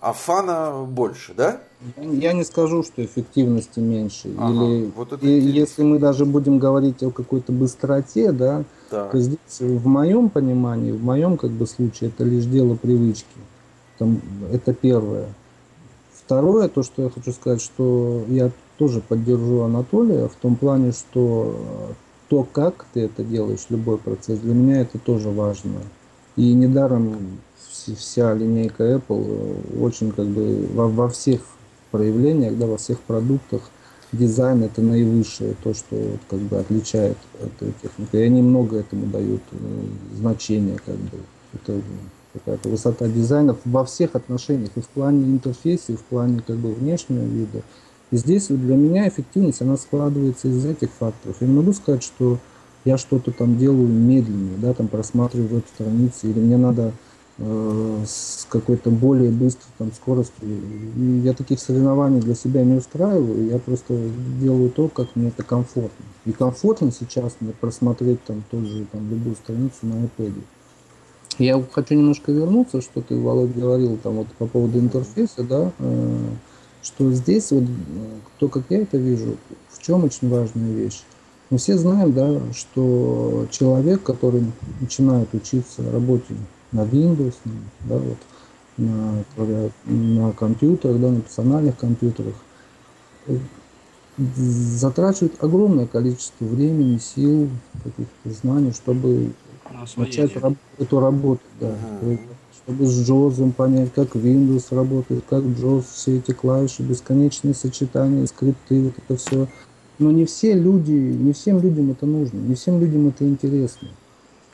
[0.00, 1.60] а фана больше, да?
[1.96, 4.32] Я не скажу, что эффективности меньше.
[4.38, 9.08] Ага, Или вот это и, если мы даже будем говорить о какой-то быстроте, да, да,
[9.08, 13.26] то здесь в моем понимании, в моем как бы случае, это лишь дело привычки.
[13.98, 14.20] Там,
[14.52, 15.28] это первое.
[16.12, 21.94] Второе, то, что я хочу сказать, что я тоже поддержу Анатолия в том плане, что
[22.28, 25.80] то, как ты это делаешь, любой процесс, для меня это тоже важно.
[26.40, 27.38] И недаром
[27.98, 31.42] вся линейка Apple э, очень как бы во, во всех
[31.90, 33.60] проявлениях, да, во всех продуктах
[34.12, 38.16] дизайн это наивысшее, то, что вот, как бы отличает эту технику.
[38.16, 39.56] И они много этому дают э,
[40.16, 41.18] значения, как бы.
[41.52, 41.78] Это
[42.32, 46.72] какая-то высота дизайна во всех отношениях, и в плане интерфейса, и в плане как бы
[46.72, 47.60] внешнего вида.
[48.12, 51.36] И здесь для меня эффективность, она складывается из этих факторов.
[51.40, 52.38] Я не могу сказать, что
[52.84, 56.92] я что-то там делаю медленнее, да, там просматриваю веб-страницы, или мне надо
[57.42, 60.46] Э, с какой-то более быстрой там, скоростью.
[60.46, 63.98] И я таких соревнований для себя не устраиваю, я просто
[64.38, 66.04] делаю то, как мне это комфортно.
[66.26, 70.34] И комфортно сейчас мне просмотреть там тоже там, любую страницу на iPad.
[71.38, 76.18] Я хочу немножко вернуться, что ты, Володь, говорил там вот по поводу интерфейса, да, э,
[76.82, 77.64] что здесь вот,
[78.38, 79.38] то, как я это вижу,
[79.70, 81.04] в чем очень важная вещь.
[81.50, 84.44] Мы все знаем, да, что человек, который
[84.80, 86.34] начинает учиться работе
[86.70, 87.34] на Windows,
[87.88, 88.18] да, вот,
[88.76, 89.24] на,
[89.86, 92.34] на компьютерах, да, на персональных компьютерах,
[94.36, 97.48] затрачивает огромное количество времени, сил,
[97.82, 99.32] каких-то знаний, чтобы
[99.96, 101.40] начать раб- эту работу.
[101.60, 101.74] Да.
[102.02, 102.18] Ага.
[102.62, 108.82] Чтобы с JAWS понять, как Windows работает, как JAWS, все эти клавиши, бесконечные сочетания, скрипты,
[108.82, 109.48] вот это все.
[110.00, 113.88] Но не все люди, не всем людям это нужно, не всем людям это интересно.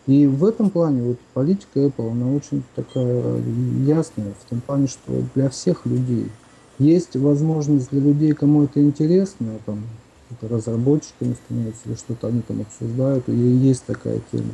[0.08, 3.40] И в этом плане вот политика Apple, она очень такая
[3.84, 6.26] ясная, в том плане, что для всех людей
[6.80, 9.82] есть возможность для людей, кому это интересно, там,
[10.32, 14.50] это разработчиками становятся или что-то они там обсуждают, и есть такая тема.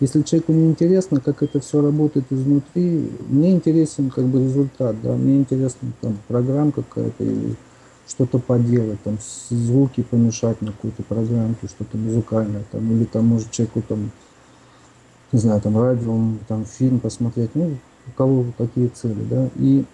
[0.00, 5.14] Если человеку не интересно, как это все работает изнутри, мне интересен как бы результат, да,
[5.14, 7.56] мне интересна там программа какая-то или
[8.06, 13.82] что-то поделать, там звуки помешать на какой-то программке, что-то музыкальное, там, или там может человеку
[13.82, 14.10] там
[15.34, 19.84] не знаю, там радио, там фильм посмотреть, ну, у кого какие цели, да, и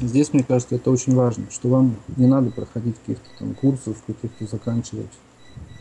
[0.00, 4.46] здесь, мне кажется, это очень важно, что вам не надо проходить каких-то там курсов, каких-то
[4.46, 5.10] заканчивать,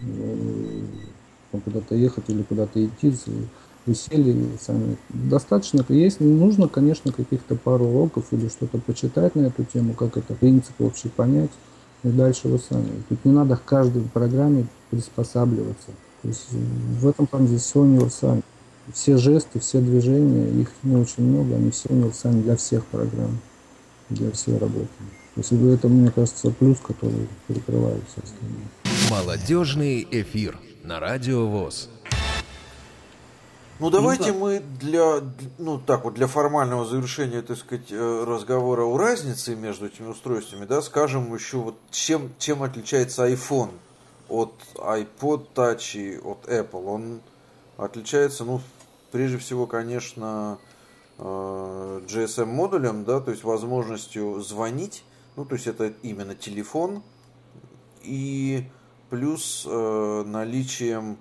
[0.01, 0.83] э,
[1.65, 3.13] куда-то ехать или куда-то идти,
[3.85, 4.97] вы сели сами.
[5.09, 10.33] Достаточно, есть, нужно, конечно, каких-то пару уроков или что-то почитать на эту тему, как это
[10.33, 11.51] принцип вообще понять,
[12.03, 13.03] и дальше вы сами.
[13.09, 15.91] Тут не надо к каждой программе приспосабливаться.
[16.21, 18.41] То есть в этом плане здесь все универсально.
[18.93, 23.39] Все жесты, все движения, их не очень много, они все универсальны для всех программ,
[24.09, 24.89] для всей работы.
[25.35, 28.67] То есть это, мне кажется, плюс, который перекрывает все остальные.
[29.09, 31.89] Молодежный эфир на радио ВОЗ.
[33.83, 34.39] Ну давайте ну, да.
[34.39, 35.21] мы для,
[35.57, 40.63] ну так вот для формального завершения, так сказать, э, разговора о разнице между этими устройствами,
[40.63, 43.71] да, скажем еще вот чем чем отличается iPhone
[44.29, 46.85] от iPod Touch и от Apple.
[46.85, 47.21] Он
[47.75, 48.61] отличается, ну,
[49.11, 50.59] прежде всего, конечно,
[51.17, 55.03] э, GSM модулем, да, то есть возможностью звонить,
[55.35, 57.03] ну, то есть это именно телефон,
[58.01, 58.63] и
[59.09, 61.17] плюс э, наличием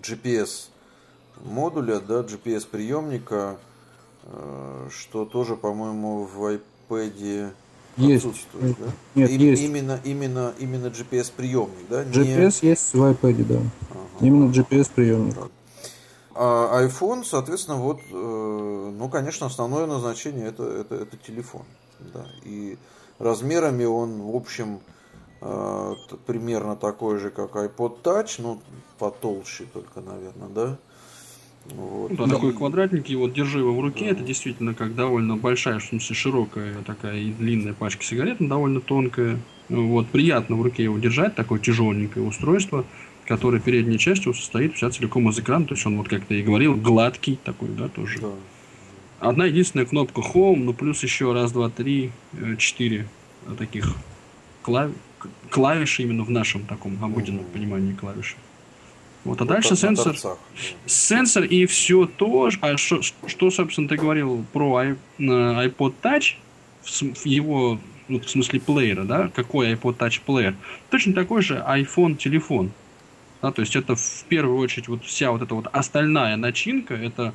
[0.00, 0.70] GPS
[1.44, 3.58] модуля, да, GPS приемника,
[4.24, 7.52] э, что тоже, по-моему, в iPad
[7.96, 8.24] есть.
[8.24, 8.86] отсутствует, да?
[9.14, 9.62] Нет, И, есть.
[9.62, 12.04] Именно, именно, именно GPS-приемник, да?
[12.04, 12.70] GPS Не...
[12.70, 13.56] есть в iPad, да.
[13.90, 14.26] Ага.
[14.26, 15.36] Именно GPS-приемник.
[16.34, 21.64] А iPhone, соответственно, вот, э, ну, конечно, основное назначение это, это, это телефон.
[22.14, 22.24] Да.
[22.44, 22.78] И
[23.18, 24.99] размерами он, в общем, э,
[26.26, 28.60] примерно такой же, как iPod Touch, ну,
[28.98, 30.78] потолще только, наверное, да.
[31.66, 32.14] Вот.
[32.16, 34.10] Да, такой квадратненький, вот держи его в руке, да.
[34.12, 38.80] это действительно как довольно большая, в смысле широкая такая и длинная пачка сигарет, но довольно
[38.80, 39.38] тонкая.
[39.68, 42.84] Вот, приятно в руке его держать, такое тяжеленькое устройство,
[43.26, 46.42] которое передней частью состоит вся целиком из экрана, то есть он, вот как ты и
[46.42, 48.20] говорил, гладкий такой, да, тоже.
[48.20, 48.32] Да.
[49.20, 53.06] Одна единственная кнопка Home, ну плюс еще раз, два, три, э, четыре
[53.58, 53.94] таких
[54.62, 54.90] клав...
[55.50, 57.52] клавиши именно в нашем таком обыденном mm-hmm.
[57.52, 58.36] понимании клавиши.
[59.24, 60.16] Вот, а вот дальше сенсор,
[60.86, 64.82] сенсор и все то, а что, что, собственно, ты говорил про
[65.18, 66.36] iPod Touch,
[67.24, 70.54] его, ну, в смысле плеера, да, какой iPod Touch плеер,
[70.88, 72.72] точно такой же iPhone телефон.
[73.42, 77.34] Да, то есть это в первую очередь вот вся вот эта вот остальная начинка, это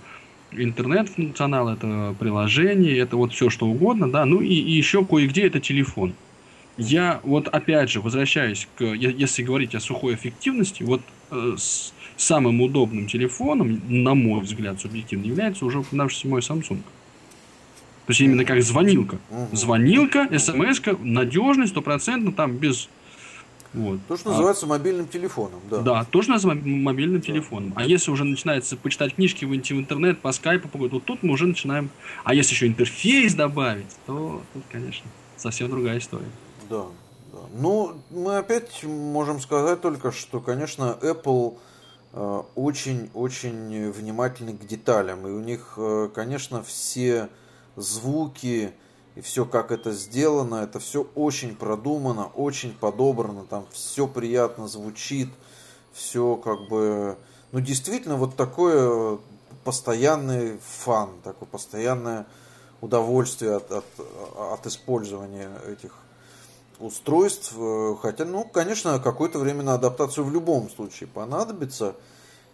[0.52, 5.60] интернет-функционал, это приложение, это вот все что угодно, да, ну и, и еще кое-где это
[5.60, 6.14] телефон.
[6.78, 11.02] Я вот опять же возвращаюсь к, если говорить о сухой эффективности, вот
[11.32, 16.82] э, с самым удобным телефоном, на мой взгляд, субъективно, является уже упоминавшийся мой Samsung.
[18.06, 19.18] То есть именно как звонилка.
[19.52, 22.90] Звонилка, смс надежный, стопроцентно, там без
[23.76, 24.00] вот.
[24.08, 25.82] То, что а, называется мобильным телефоном, да.
[25.82, 27.26] Да, то, что называется мобильным да.
[27.28, 27.74] телефоном.
[27.76, 31.46] А если уже начинается почитать книжки, выйти в интернет, по скайпу, вот тут мы уже
[31.46, 31.90] начинаем...
[32.24, 35.06] А если еще интерфейс добавить, то тут, конечно,
[35.36, 36.30] совсем другая история.
[36.70, 36.86] Да,
[37.34, 37.40] да.
[37.54, 41.58] Ну, мы опять можем сказать только, что, конечно, Apple
[42.56, 45.28] очень-очень э, внимательны к деталям.
[45.28, 47.30] И у них, э, конечно, все
[47.76, 48.74] звуки
[49.16, 55.30] и все, как это сделано, это все очень продумано, очень подобрано, там все приятно звучит,
[55.94, 57.18] все как бы,
[57.52, 59.20] ну действительно вот такое
[59.64, 62.26] постоянный фан, такое постоянное
[62.82, 63.86] удовольствие от, от,
[64.38, 65.94] от использования этих
[66.80, 67.54] устройств.
[68.02, 71.96] Хотя, ну, конечно, какое-то время на адаптацию в любом случае понадобится.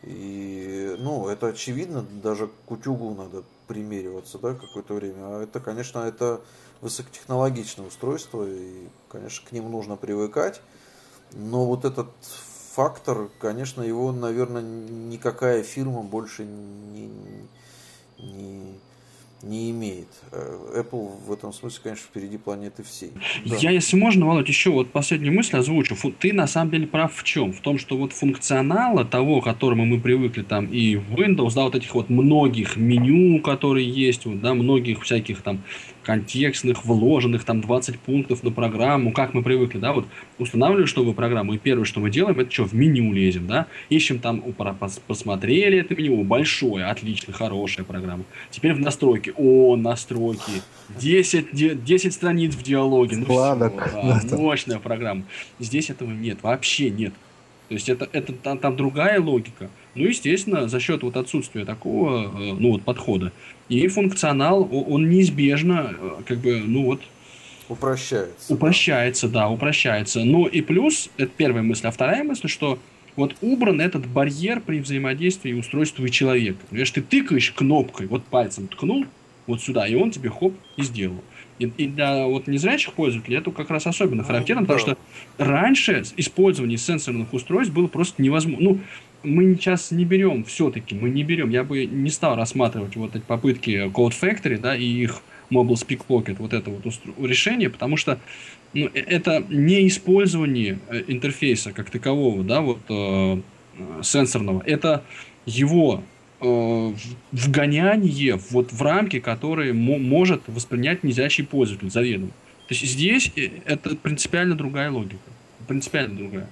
[0.03, 5.19] И, ну, это очевидно, даже к утюгу надо примериваться, да, какое-то время.
[5.19, 6.41] А это, конечно, это
[6.81, 10.61] высокотехнологичное устройство, и, конечно, к ним нужно привыкать.
[11.33, 12.09] Но вот этот
[12.73, 17.11] фактор, конечно, его, наверное, никакая фирма больше не,
[18.17, 18.79] не,
[19.43, 20.07] не имеет.
[20.31, 23.11] Э, Apple в этом смысле, конечно, впереди планеты всей.
[23.45, 23.55] Да.
[23.57, 25.95] Я, если можно, Володь, еще вот последнюю мысль озвучу.
[26.19, 27.53] Ты на самом деле прав в чем?
[27.53, 31.63] В том, что вот функционала того, к которому мы привыкли там и в Windows, да,
[31.63, 35.63] вот этих вот многих меню, которые есть, вот, да, многих всяких там
[36.03, 40.05] контекстных, вложенных там 20 пунктов на программу, как мы привыкли, да, вот
[40.39, 44.19] устанавливаем чтобы программу, и первое, что мы делаем, это что, в меню лезем, да, ищем
[44.19, 44.43] там,
[45.07, 48.23] посмотрели это меню, большое, отлично, хорошая программа.
[48.49, 50.61] Теперь в настройки, о, настройки,
[50.99, 53.71] 10, 10 страниц в диалоге, ну все, да,
[54.37, 55.23] мощная программа.
[55.59, 57.13] Здесь этого нет, вообще нет.
[57.71, 59.69] То есть это, это там, там другая логика.
[59.95, 63.31] Ну, естественно, за счет вот отсутствия такого, э, ну, вот подхода,
[63.67, 67.01] и функционал, он неизбежно, э, как бы, ну вот...
[67.67, 68.53] Упрощается.
[68.53, 70.23] Упрощается, да, упрощается.
[70.23, 71.87] Но и плюс, это первая мысль.
[71.87, 72.79] А вторая мысль, что
[73.15, 76.59] вот убран этот барьер при взаимодействии устройства и человека.
[76.69, 79.05] Понимаешь, ты тыкаешь кнопкой, вот пальцем ткнул,
[79.47, 81.23] вот сюда, и он тебе хоп и сделал.
[81.59, 84.73] И, и для вот незрячих пользователей это как раз особенно ну, характерно, да.
[84.73, 84.97] потому что
[85.37, 88.69] раньше использование сенсорных устройств было просто невозможно.
[88.71, 88.79] Ну,
[89.23, 93.23] мы сейчас не берем, все-таки мы не берем, я бы не стал рассматривать вот эти
[93.23, 96.83] попытки Code Factory, да, и их Mobile Speak Pocket, вот это вот
[97.19, 98.19] решение, потому что
[98.73, 103.41] ну, э, это не использование э, интерфейса как такового, да, вот э,
[104.01, 105.03] сенсорного, это
[105.45, 106.03] его
[106.39, 106.93] э,
[107.31, 112.31] вгоняние вот в рамки, которые может воспринять незрячий пользователь заведомо.
[112.67, 115.19] То есть здесь э, это принципиально другая логика,
[115.67, 116.47] принципиально другая.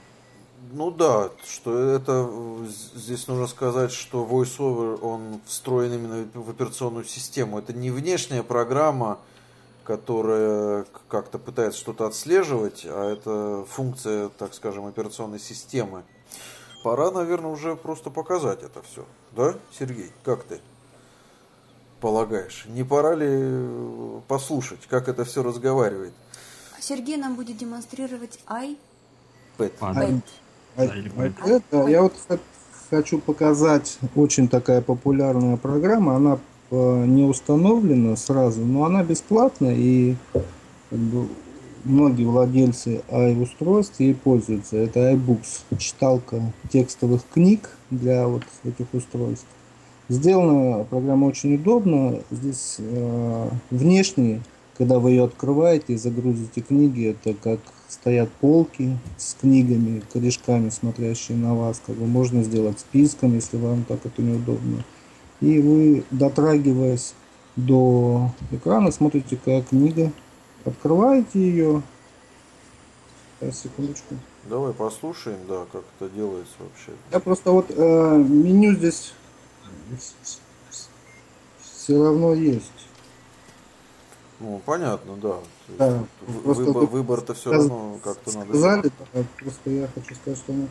[0.72, 2.30] Ну да, что это
[2.96, 7.58] здесь нужно сказать, что VoiceOver он встроен именно в операционную систему.
[7.58, 9.18] Это не внешняя программа,
[9.84, 16.04] которая как-то пытается что-то отслеживать, а это функция, так скажем, операционной системы.
[16.84, 19.06] Пора, наверное, уже просто показать это все.
[19.32, 20.62] Да, Сергей, как ты
[22.00, 22.66] полагаешь?
[22.68, 26.14] Не пора ли послушать, как это все разговаривает?
[26.80, 28.78] Сергей нам будет демонстрировать i.
[30.76, 31.34] Pad.
[31.46, 32.14] Это, я вот
[32.90, 36.16] хочу показать очень такая популярная программа.
[36.16, 36.40] Она
[36.72, 41.28] э, не установлена сразу, но она бесплатная и как бы,
[41.84, 44.78] многие владельцы i-устройств ей пользуются.
[44.78, 46.42] Это iBooks, читалка
[46.72, 49.48] текстовых книг для вот этих устройств.
[50.10, 52.20] Сделана программа очень удобно.
[52.32, 54.42] Здесь э, внешне,
[54.80, 57.60] когда вы ее открываете и загрузите книги, это как
[57.90, 61.82] стоят полки с книгами, корешками, смотрящие на вас.
[61.86, 64.86] Как бы можно сделать списком, если вам так это неудобно.
[65.42, 67.14] И вы, дотрагиваясь
[67.58, 70.14] до экрана, смотрите, какая книга.
[70.64, 71.82] Открываете ее.
[73.42, 74.16] Сейчас, секундочку.
[74.50, 76.98] Давай послушаем, да, как это делается вообще.
[77.12, 79.14] Я просто вот э, меню здесь
[81.60, 82.79] все равно есть.
[84.40, 85.40] Ну, понятно, да.
[85.78, 88.50] да выбор, выбор-то все равно как-то надо.
[88.50, 90.68] Сказали, да, просто я хочу сказать, что мы...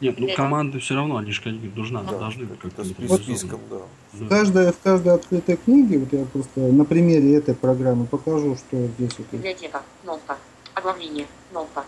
[0.00, 1.42] Нет, ну команды все равно, они же
[1.74, 3.80] нужна, да, должны как-то с списком, да.
[4.12, 8.86] В каждой, в каждой открытой книге, вот я просто на примере этой программы покажу, что
[8.86, 9.26] здесь вот.
[9.32, 10.38] Библиотека, кнопка,
[10.74, 11.84] оглавление, кнопка.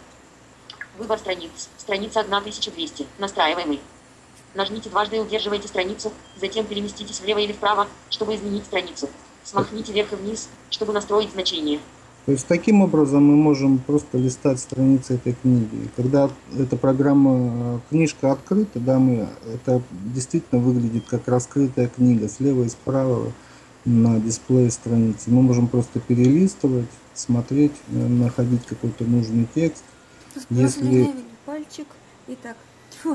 [0.99, 3.81] Выбор страниц, страница 1200, настраиваемый.
[4.55, 9.09] Нажмите дважды и удерживайте страницу, затем переместитесь влево или вправо, чтобы изменить страницу.
[9.45, 11.80] Смахните вверх и вниз, чтобы настроить значение.
[12.26, 15.89] То есть таким образом мы можем просто листать страницы этой книги.
[15.97, 19.80] Когда эта программа, книжка открыта, да, мы, это
[20.14, 23.32] действительно выглядит как раскрытая книга слева и справа
[23.86, 25.30] на дисплее страницы.
[25.30, 29.84] Мы можем просто перелистывать, смотреть, находить какой-то нужный текст.
[30.51, 31.14] Если
[31.47, 31.86] пальчик
[32.26, 32.57] и так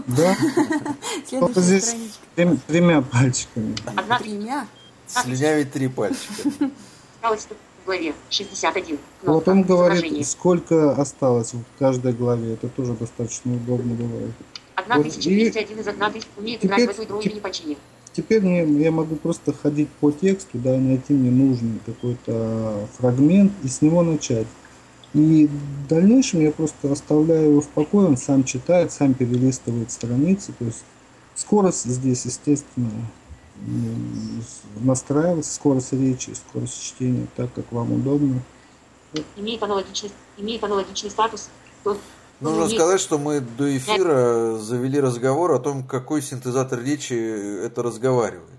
[0.08, 0.36] да?
[1.40, 1.96] Только здесь
[2.36, 3.76] трем, тремя пальчиками.
[3.86, 4.20] Одна.
[4.20, 4.68] Тремя?
[5.08, 6.50] Слюнявить три пальчика.
[7.22, 8.98] В главе 61.
[9.24, 12.54] Вот он говорит, сколько осталось в каждой главе.
[12.54, 14.32] Это тоже достаточно удобно бывает.
[14.76, 17.78] 1201 из 1000 умеет играть в эту игру или не почини.
[18.14, 23.68] Теперь мне, я могу просто ходить по тексту, да, найти мне нужный какой-то фрагмент и
[23.68, 24.48] с него начать.
[25.14, 30.54] И в дальнейшем я просто оставляю его в покое, он сам читает, сам перелистывает страницы.
[30.58, 30.84] То есть
[31.36, 32.90] скорость здесь, естественно,
[34.80, 38.42] настраивается, скорость речи, скорость чтения так, как вам удобно.
[39.36, 41.50] Имеет аналогичный, имеет аналогичный статус.
[41.84, 41.98] То,
[42.40, 42.74] Нужно имеет...
[42.74, 48.50] сказать, что мы до эфира завели разговор о том, какой синтезатор речи это разговаривает.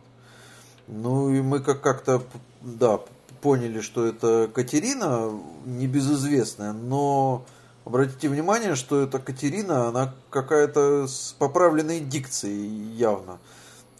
[0.86, 2.22] Ну и мы как- как-то,
[2.60, 3.00] да,
[3.40, 5.30] поняли, что это Катерина,
[5.64, 7.44] небезызвестная, но
[7.84, 13.38] обратите внимание, что эта Катерина, она какая-то с поправленной дикцией явно.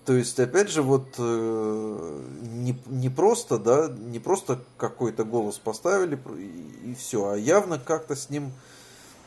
[0.05, 2.20] То есть, опять же, вот э,
[2.52, 8.14] не, не просто, да, не просто какой-то голос поставили и, и все, а явно как-то
[8.14, 8.52] с ним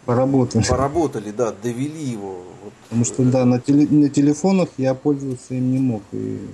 [0.06, 0.64] поработали.
[0.68, 2.44] Поработали, да, довели его.
[2.64, 2.74] Вот.
[2.84, 6.04] Потому что, да, на, теле, на телефонах я пользоваться им не мог.
[6.12, 6.48] И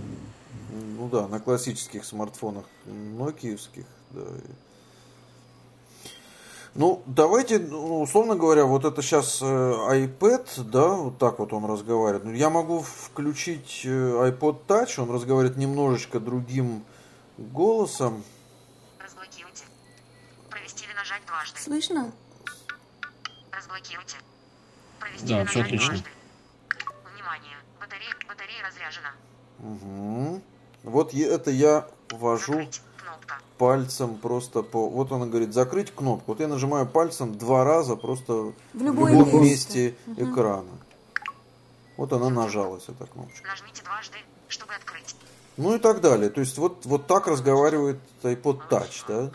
[1.03, 4.21] ну да, на классических смартфонах нокиевских, да.
[6.75, 11.65] Ну, давайте, ну, условно говоря, вот это сейчас э, iPad, да, вот так вот он
[11.65, 12.25] разговаривает.
[12.25, 16.83] Ну, я могу включить э, iPod Touch, он разговаривает немножечко другим
[17.37, 18.23] голосом.
[18.99, 19.65] Разблокируйте.
[20.49, 21.59] Провести или нажать дважды.
[21.59, 22.11] Слышно?
[23.51, 24.17] Разблокируйте.
[24.99, 25.89] Провести да, все отлично.
[25.89, 26.09] Дважды.
[27.13, 29.11] Внимание, батарея, батарея разряжена.
[29.59, 30.41] Угу.
[30.83, 32.67] Вот это я ввожу
[33.63, 34.89] пальцем просто по...
[34.89, 36.33] Вот она говорит, закрыть кнопку.
[36.33, 40.21] Вот я нажимаю пальцем два раза просто в, в любом месте, месте угу.
[40.25, 40.71] экрана.
[41.95, 43.47] Вот она нажалась, эта кнопочка.
[43.47, 44.17] Нажмите дважды,
[44.49, 45.15] чтобы открыть.
[45.55, 46.29] Ну и так далее.
[46.29, 49.31] То есть вот, вот так разговаривает iPod Touch, да?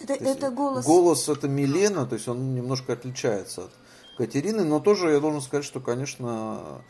[0.00, 0.86] Это, это голос...
[0.86, 3.70] Голос это Милена, то есть он немножко отличается от
[4.16, 6.82] Катерины, но тоже я должен сказать, что, конечно,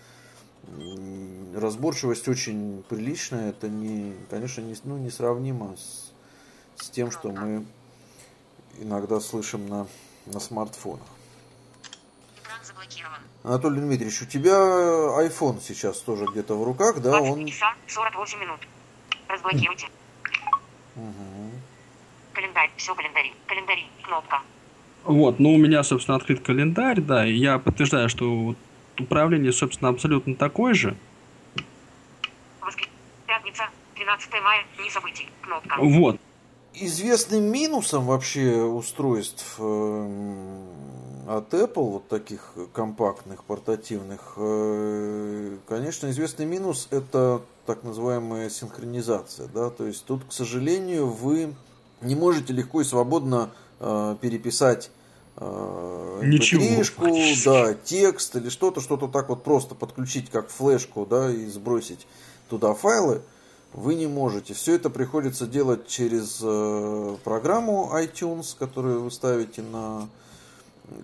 [1.55, 3.51] разборчивость очень приличная.
[3.51, 6.13] Это, не, конечно, не, ну, несравнимо с,
[6.83, 7.65] с тем, что мы
[8.79, 9.87] иногда слышим на,
[10.27, 11.07] на смартфонах.
[13.45, 17.21] Анатолий Дмитриевич, у тебя iPhone сейчас тоже где-то в руках, да?
[17.21, 17.45] Он...
[17.47, 18.61] часа 48 минут.
[19.29, 19.89] Разблокируйте.
[20.95, 21.51] Угу.
[22.35, 23.33] Календарь, все календари.
[23.47, 24.43] Календари, кнопка.
[25.05, 28.55] Вот, ну у меня, собственно, открыт календарь, да, и я подтверждаю, что
[28.99, 30.97] управление, собственно, абсолютно такое же.
[33.27, 33.65] Пятница,
[33.97, 35.77] 12 мая, не событий, кнопка.
[35.79, 36.21] Вот.
[36.75, 40.67] Известным минусом вообще устройств э,
[41.29, 49.49] от Apple, вот таких компактных, портативных, э, конечно, известный минус это так называемая синхронизация.
[49.49, 49.71] Да?
[49.71, 51.55] То есть тут, к сожалению, вы
[52.01, 54.91] не можете легко и свободно э, переписать
[56.23, 56.63] э, Ничего.
[57.45, 62.07] да, текст или что-то, что-то так вот просто подключить как флешку, да, и сбросить
[62.49, 63.23] туда файлы,
[63.73, 64.55] вы не можете.
[64.55, 70.09] Все это приходится делать через э, программу iTunes, которую вы ставите на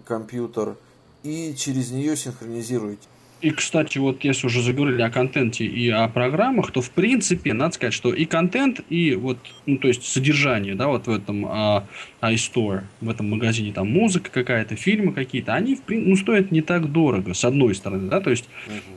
[0.04, 0.76] компьютер,
[1.22, 3.08] и через нее синхронизируете.
[3.40, 7.74] И, кстати, вот если уже заговорили о контенте и о программах, то, в принципе, надо
[7.74, 11.86] сказать, что и контент, и вот, ну, то есть содержание, да, вот в этом а,
[12.20, 16.62] iStore, в этом магазине, там, музыка какая-то, фильмы какие-то, они, в принципе, ну, стоят не
[16.62, 18.48] так дорого, с одной стороны, да, то есть,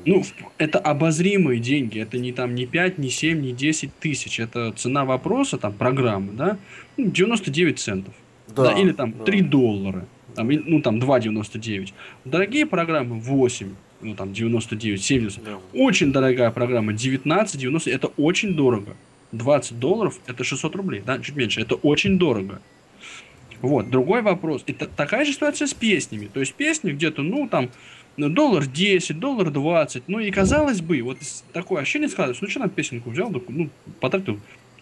[0.05, 0.23] ну,
[0.57, 5.05] это обозримые деньги, это не там, не 5, не 7, не 10 тысяч, это цена
[5.05, 6.57] вопроса, там, программы, да,
[6.97, 8.13] 99 ну, центов,
[8.47, 9.23] да, да или там да.
[9.23, 11.93] 3 доллара, там, ну, там, 2,99.
[12.25, 15.43] Дорогие программы 8 ну там 99, 70.
[15.43, 15.59] Да.
[15.73, 18.95] Очень дорогая программа, 19, 90, это очень дорого.
[19.31, 22.61] 20 долларов это 600 рублей, да, чуть меньше, это очень дорого.
[23.61, 24.63] Вот, другой вопрос.
[24.65, 26.27] Это такая же ситуация с песнями.
[26.33, 27.69] То есть песни где-то, ну, там,
[28.17, 30.03] доллар 10, доллар 20.
[30.07, 31.17] Ну, и казалось бы, вот
[31.53, 34.39] такое ощущение складывается, ну, что нам песенку взял, ну, потратил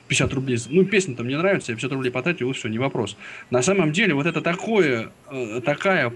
[0.10, 3.16] 50 рублей, ну, песня там мне нравится, я 50 рублей потратил, и все, не вопрос.
[3.51, 6.12] На самом деле, вот это такое, э, такая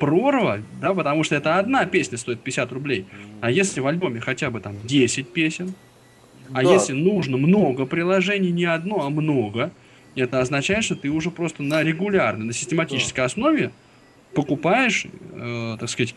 [0.00, 3.06] прорва, да, потому что это одна песня стоит 50 рублей.
[3.40, 5.74] А если в альбоме хотя бы там 10 песен,
[6.52, 6.72] а да.
[6.72, 9.70] если нужно много приложений, не одно, а много,
[10.16, 13.26] это означает, что ты уже просто на регулярной, на систематической да.
[13.26, 13.70] основе
[14.34, 16.16] покупаешь, э, так сказать,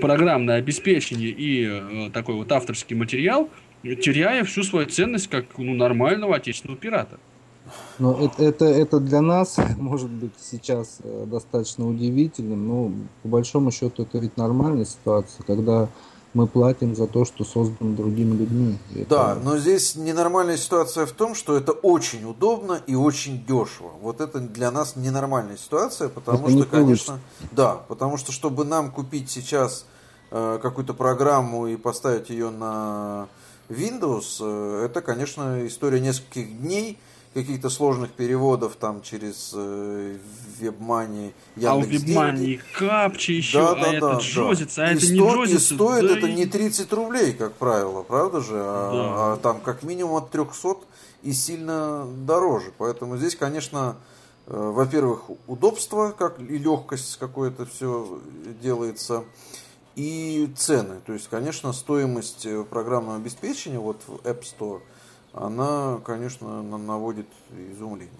[0.00, 3.48] программное обеспечение и э, такой вот авторский материал,
[3.82, 7.18] теряя всю свою ценность как ну, нормального отечественного пирата.
[7.98, 13.70] Но это, это, это для нас может быть сейчас э, достаточно удивительным, но по большому
[13.70, 15.88] счету это ведь нормальная ситуация, когда
[16.34, 18.78] мы платим за то, что создано другими людьми.
[18.94, 19.08] Это...
[19.08, 23.92] Да, но здесь ненормальная ситуация в том, что это очень удобно и очень дешево.
[24.00, 27.20] Вот это для нас ненормальная ситуация, потому это что, конечно,
[27.50, 29.84] да, потому что чтобы нам купить сейчас
[30.30, 33.28] э, какую-то программу и поставить ее на
[33.72, 36.98] Windows, э, это, конечно, история нескольких дней,
[37.34, 40.16] каких-то сложных переводов там через э,
[40.60, 44.88] WebMoney, Яндекс А у WebMoney капчи еще, да, да, а да, это джозится, да.
[44.88, 45.74] а и это сто, не джозится.
[45.74, 46.32] И стоит да это и...
[46.34, 48.54] не 30 рублей, как правило, правда же?
[48.54, 49.32] А, да.
[49.32, 50.76] а там как минимум от 300
[51.22, 52.72] и сильно дороже.
[52.76, 53.96] Поэтому здесь, конечно,
[54.46, 58.20] э, во-первых, удобство как и легкость, с какой это все
[58.60, 59.24] делается–
[59.96, 61.00] и цены.
[61.06, 64.80] То есть, конечно, стоимость э, программного обеспечения вот в App Store,
[65.32, 67.26] она, конечно, наводит
[67.72, 68.10] изумление.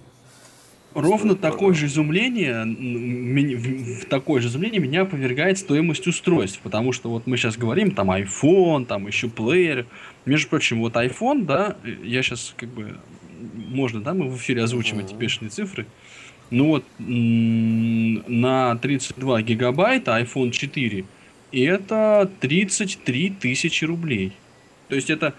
[0.94, 7.26] Ровно такое же изумление, в такое же изумление меня повергает стоимость устройств, потому что вот
[7.26, 9.86] мы сейчас говорим, там iPhone, там еще плеер.
[10.26, 12.98] Между прочим, вот iPhone, да, я сейчас как бы,
[13.54, 15.18] можно, да, мы в эфире озвучивать mm-hmm.
[15.18, 15.86] бешеные цифры.
[16.50, 21.06] Ну вот, на 32 гигабайта iPhone 4
[21.52, 24.32] и это 33 тысячи рублей.
[24.88, 25.32] То есть это,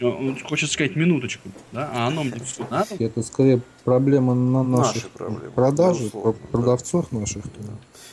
[0.00, 2.94] э, хочется сказать, минуточку, да, а оно мне все надо.
[2.98, 6.10] Это скорее проблема на наших Наши проблемы, продажи,
[6.52, 7.20] продавцов да.
[7.20, 7.44] наших.
[7.44, 7.72] Да.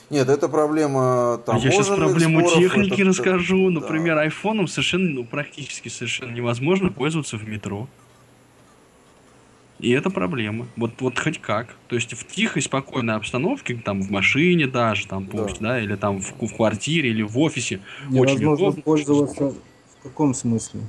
[0.10, 1.58] Нет, это проблема там.
[1.58, 3.72] Я сейчас проблему споров, техники это, расскажу.
[3.72, 3.82] Да.
[3.82, 7.90] Например, айфоном совершенно, ну, практически совершенно невозможно пользоваться в метро.
[9.80, 10.68] И это проблема.
[10.78, 11.76] Вот, вот хоть как.
[11.88, 15.96] То есть в тихой, спокойной обстановке, там в машине даже, там пусть, да, да или
[15.96, 17.82] там в, в квартире или в офисе.
[18.10, 18.82] Невозможно очень удобно.
[18.82, 19.54] пользоваться
[20.00, 20.82] в каком смысле?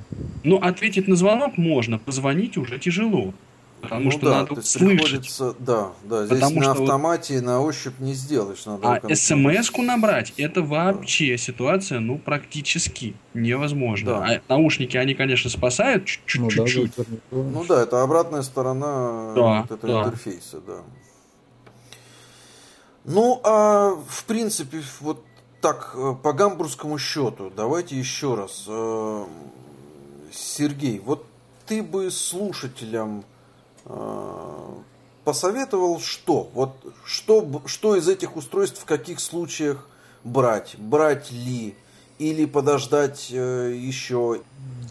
[0.43, 3.33] Ну, ответить на звонок можно, позвонить уже тяжело.
[3.81, 5.37] Потому ну, что да, надо слышать.
[5.59, 7.45] Да, да, здесь Потому на автомате вот...
[7.45, 8.65] на ощупь не сделаешь.
[8.65, 11.37] Надо а смс-ку набрать, это вообще да.
[11.37, 14.11] ситуация, ну, практически невозможно.
[14.11, 14.25] Да.
[14.25, 16.97] А наушники, они, конечно, спасают чуть-чуть.
[16.97, 20.07] Ну, да, ну да, это обратная сторона да, вот этого да.
[20.07, 20.77] интерфейса, да.
[23.05, 25.23] Ну, а в принципе, вот
[25.61, 28.65] так, э, по гамбургскому счету, давайте еще раз.
[28.67, 29.25] Э,
[30.31, 31.25] Сергей, вот
[31.65, 33.23] ты бы слушателям
[35.23, 36.49] посоветовал что?
[36.53, 36.71] Вот
[37.03, 39.87] что, что из этих устройств в каких случаях
[40.23, 40.75] брать?
[40.77, 41.75] Брать ли?
[42.17, 44.41] Или подождать э, еще?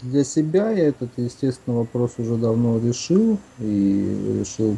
[0.02, 3.38] Для себя я этот, естественно, вопрос уже давно решил.
[3.58, 4.76] И решил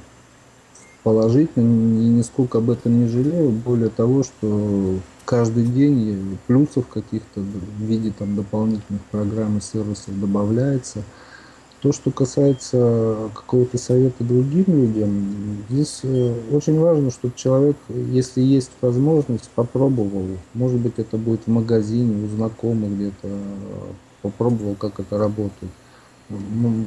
[1.02, 1.64] положительно.
[1.64, 3.50] Нисколько об этом не жалею.
[3.50, 11.02] Более того, что каждый день плюсов каких-то в виде там дополнительных программ и сервисов добавляется.
[11.80, 18.72] То, что касается какого-то совета другим людям, здесь э, очень важно, чтобы человек, если есть
[18.80, 20.26] возможность, попробовал.
[20.54, 23.28] Может быть, это будет в магазине, у знакомых где-то,
[24.22, 25.72] попробовал, как это работает.
[26.28, 26.86] Ну,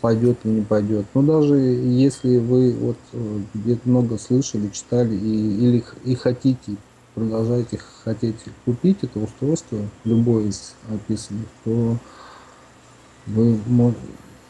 [0.00, 1.06] пойдет или не пойдет.
[1.14, 6.76] Но даже если вы вот э, где-то много слышали, читали и, или и хотите,
[7.14, 11.96] продолжаете хотеть купить это устройство, любое из описанных, то
[13.34, 13.94] вы,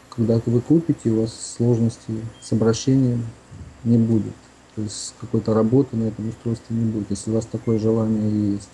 [0.09, 3.25] когда вы купите, у вас сложностей с обращением
[3.85, 4.35] не будет.
[4.77, 8.69] То есть какой-то работы на этом устройстве не будет, если у вас такое желание есть.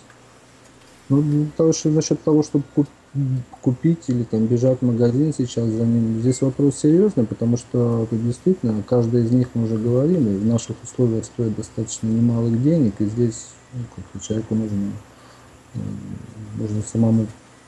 [1.08, 2.64] Ну, для того, что насчет того, чтобы
[3.62, 8.16] купить или там бежать в магазин сейчас за ним, здесь вопрос серьезный, потому что это
[8.16, 12.94] действительно, каждый из них, мы уже говорим, и в наших условиях стоит достаточно немалых денег,
[12.98, 14.92] и здесь ну, человеку нужно,
[16.58, 17.26] нужно самому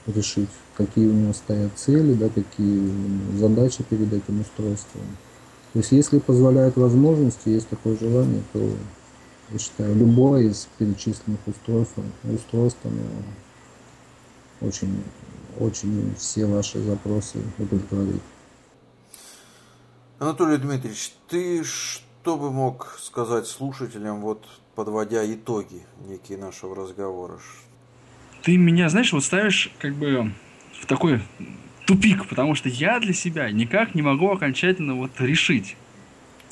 [0.08, 2.90] решить, какие у него стоят цели, да, какие
[3.36, 5.02] задачи перед этим устройством.
[5.72, 8.70] То есть, если позволяет возможности, есть такое желание, то
[9.50, 11.94] я считаю, любое из перечисленных устройств,
[12.24, 13.02] устройств оно
[14.60, 15.02] очень,
[15.58, 18.22] очень все ваши запросы удовлетворит.
[20.18, 24.44] Анатолий Дмитриевич, ты что бы мог сказать слушателям, вот
[24.74, 27.38] подводя итоги некие нашего разговора?
[28.42, 30.32] Ты меня, знаешь, вот ставишь как бы
[30.80, 31.20] в такой
[31.86, 35.76] тупик, потому что я для себя никак не могу окончательно вот решить,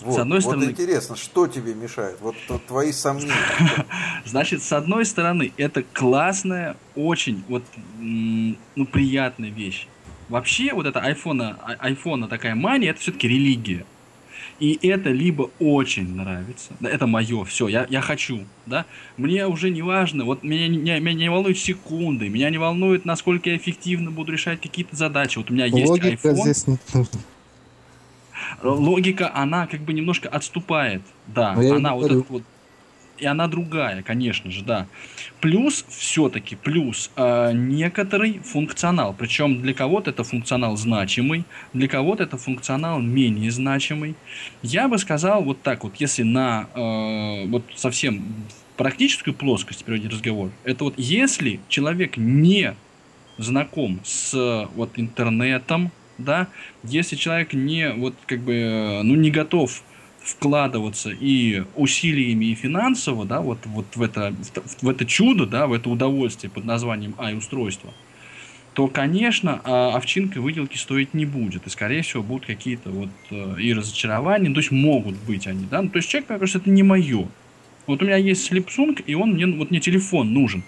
[0.01, 0.67] вот, с одной стороны...
[0.67, 2.19] Вот интересно, что тебе мешает?
[2.21, 3.33] Вот твои сомнения.
[4.25, 7.65] Значит, с одной стороны, это классная, очень вот,
[7.99, 9.89] ну, приятная вещь.
[10.29, 13.87] Вообще, вот эта айфона, а, айфона такая мания, это все-таки религия.
[14.59, 18.87] И это либо очень нравится, да, это мое, все, я, я хочу, да,
[19.19, 23.51] мне уже не важно, вот меня, меня, меня не волнуют секунды, меня не волнует, насколько
[23.51, 25.39] я эффективно буду решать какие-то задачи.
[25.39, 26.35] Вот у меня есть Логика iPhone.
[26.37, 27.07] здесь не нужна
[28.63, 31.03] логика, она как бы немножко отступает.
[31.27, 32.43] Да, Но она вот этот вот
[33.19, 34.87] и она другая, конечно же, да.
[35.41, 39.15] Плюс, все-таки, плюс э, некоторый функционал.
[39.15, 44.15] Причем для кого-то это функционал значимый, для кого-то это функционал менее значимый.
[44.63, 48.23] Я бы сказал вот так вот, если на э, вот совсем
[48.77, 52.75] практическую плоскость приводить разговор, это вот если человек не
[53.39, 56.49] знаком с вот интернетом, да,
[56.83, 59.83] если человек не, вот, как бы, ну, не готов
[60.27, 65.67] вкладываться и усилиями, и финансово, да, вот, вот в, это, в, в это чудо, да,
[65.67, 67.95] в это удовольствие под названием ай-устройство,
[68.75, 71.67] то, конечно, а, овчинка выделки стоить не будет.
[71.67, 75.81] И, скорее всего, будут какие-то вот э, и разочарования, то есть могут быть они, да.
[75.81, 77.27] Ну, то есть человек, кажется, это не мое.
[77.87, 80.63] Вот у меня есть Samsung, и он мне, вот мне телефон нужен.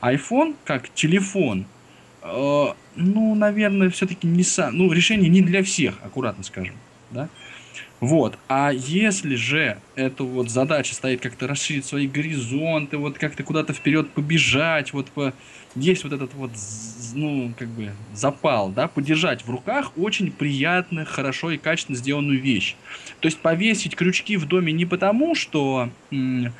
[0.00, 1.66] iPhone как телефон–
[2.22, 6.76] Э, ну, наверное, все-таки не сам, ну, решение не для всех, аккуратно скажем,
[7.10, 7.28] да.
[8.02, 8.36] Вот.
[8.48, 14.10] А если же эта вот задача стоит как-то расширить свои горизонты, вот как-то куда-то вперед
[14.10, 15.32] побежать, вот по...
[15.76, 16.50] есть вот этот вот,
[17.14, 22.74] ну, как бы запал, да, подержать в руках очень приятно, хорошо и качественно сделанную вещь.
[23.20, 26.52] То есть повесить крючки в доме не потому, что м-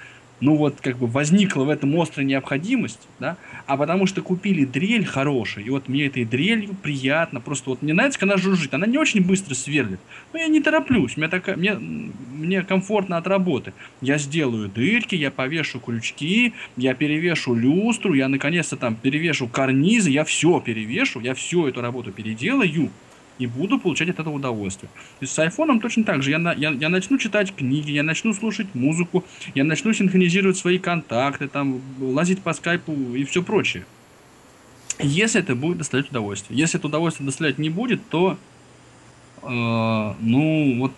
[0.42, 3.36] ну вот как бы возникла в этом острая необходимость, да,
[3.66, 7.94] а потому что купили дрель хорошую, и вот мне этой дрелью приятно, просто вот мне
[7.94, 10.00] нравится, как она жужжит, она не очень быстро сверлит,
[10.32, 13.72] но я не тороплюсь, мне, такая, мне, мне комфортно от работы.
[14.00, 20.24] Я сделаю дырки, я повешу крючки, я перевешу люстру, я наконец-то там перевешу карнизы, я
[20.24, 22.90] все перевешу, я всю эту работу переделаю,
[23.42, 24.88] и буду получать от этого удовольствие.
[25.20, 26.30] Есть с айфоном точно так же.
[26.30, 29.24] Я, я, я начну читать книги, я начну слушать музыку,
[29.54, 33.84] я начну синхронизировать свои контакты, там, лазить по скайпу и все прочее.
[35.00, 36.56] Если это будет доставлять удовольствие.
[36.58, 38.38] Если это удовольствие доставлять не будет, то
[39.42, 40.92] э, ну вот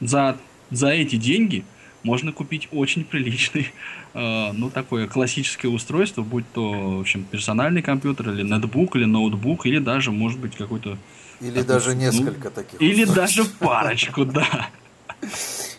[0.00, 0.36] за,
[0.70, 1.64] за эти деньги
[2.04, 3.68] можно купить очень приличный,
[4.12, 9.66] э, ну, такое классическое устройство, будь то, в общем, персональный компьютер, или ноутбук, или ноутбук,
[9.66, 10.98] или даже, может быть, какой-то
[11.44, 12.80] или а даже несколько ну, таких.
[12.80, 14.70] Или даже парочку, да.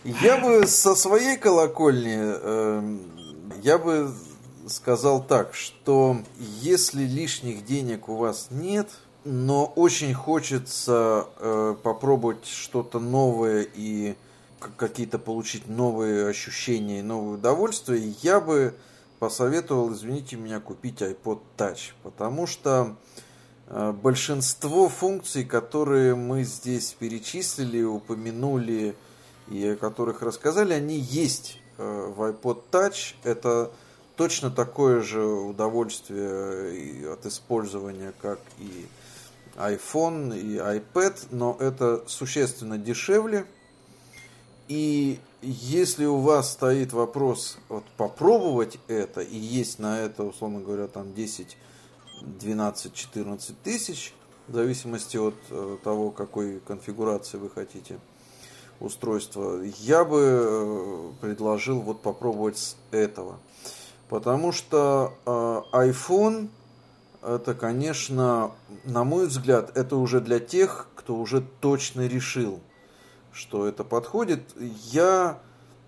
[0.03, 2.97] Я бы со своей колокольни, э,
[3.63, 4.13] я бы
[4.68, 6.18] сказал так, что
[6.61, 8.89] если лишних денег у вас нет,
[9.24, 14.16] но очень хочется э, попробовать что-то новое и
[14.78, 18.76] какие-то получить новые ощущения и новые удовольствия, я бы
[19.20, 23.24] посоветовал, извините меня, купить iPod Touch, потому что Э,
[23.68, 28.95] большинство функций, которые мы здесь перечислили, упомянули
[29.49, 33.16] и о которых рассказали, они есть э, в iPod Touch.
[33.24, 33.72] Это
[34.16, 38.86] точно такое же удовольствие от использования, как и
[39.55, 43.45] iPhone и iPad, но это существенно дешевле.
[44.68, 50.88] И если у вас стоит вопрос вот, попробовать это, и есть на это, условно говоря,
[50.88, 51.55] там 10
[52.22, 54.13] 12-14 тысяч,
[54.47, 57.99] в зависимости от э, того, какой конфигурации вы хотите
[58.80, 63.39] устройство, я бы э, предложил вот попробовать с этого.
[64.09, 66.49] Потому что э, iPhone
[67.24, 68.51] это, конечно,
[68.84, 72.59] на мой взгляд, это уже для тех, кто уже точно решил,
[73.32, 74.41] что это подходит.
[74.91, 75.39] Я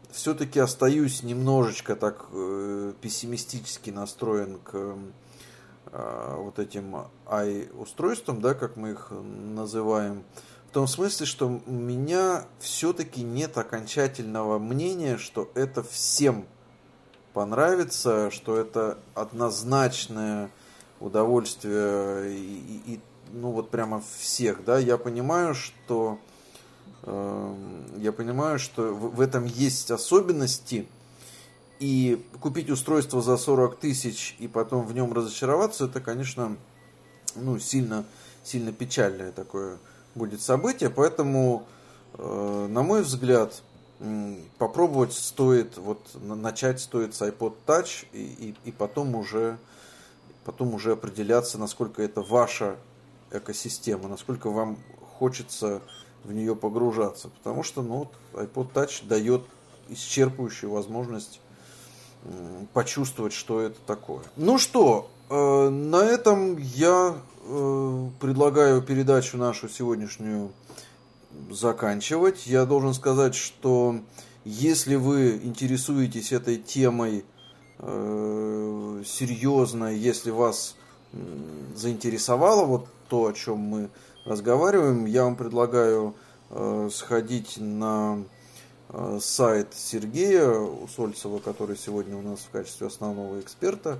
[0.09, 2.25] все-таки остаюсь немножечко так
[3.01, 4.95] пессимистически настроен к
[5.91, 10.23] вот этим i-устройством, да, как мы их называем,
[10.69, 16.45] в том смысле, что у меня все-таки нет окончательного мнения, что это всем
[17.33, 20.51] понравится, что это однозначное
[20.99, 22.99] удовольствие и, и,
[23.31, 26.19] ну вот прямо всех, да, я понимаю, что
[27.03, 27.55] э,
[27.97, 30.87] я понимаю, что в, в этом есть особенности,
[31.79, 36.57] и купить устройство за 40 тысяч и потом в нем разочароваться, это, конечно,
[37.35, 38.05] ну, сильно,
[38.43, 39.77] сильно печальное такое
[40.15, 41.67] будет событие, поэтому,
[42.13, 43.61] э, на мой взгляд,
[44.57, 48.21] попробовать стоит, вот начать стоит с iPod Touch и,
[48.65, 49.57] и, и потом уже
[50.47, 52.77] потом уже определяться, насколько это ваша
[53.31, 54.77] экосистема, насколько вам
[55.19, 55.81] хочется
[56.23, 57.27] в нее погружаться.
[57.27, 59.41] Потому что ну, iPod Touch дает
[59.89, 61.41] исчерпывающую возможность
[62.73, 64.21] почувствовать, что это такое.
[64.35, 70.51] Ну что, э, на этом я э, предлагаю передачу нашу сегодняшнюю
[71.49, 72.47] заканчивать.
[72.47, 73.99] Я должен сказать, что
[74.43, 77.25] если вы интересуетесь этой темой
[77.79, 80.75] э, серьезно, если вас
[81.75, 83.89] заинтересовало вот то, о чем мы
[84.25, 86.15] разговариваем, я вам предлагаю
[86.49, 88.23] э, сходить на
[89.19, 93.99] сайт Сергея Усольцева, который сегодня у нас в качестве основного эксперта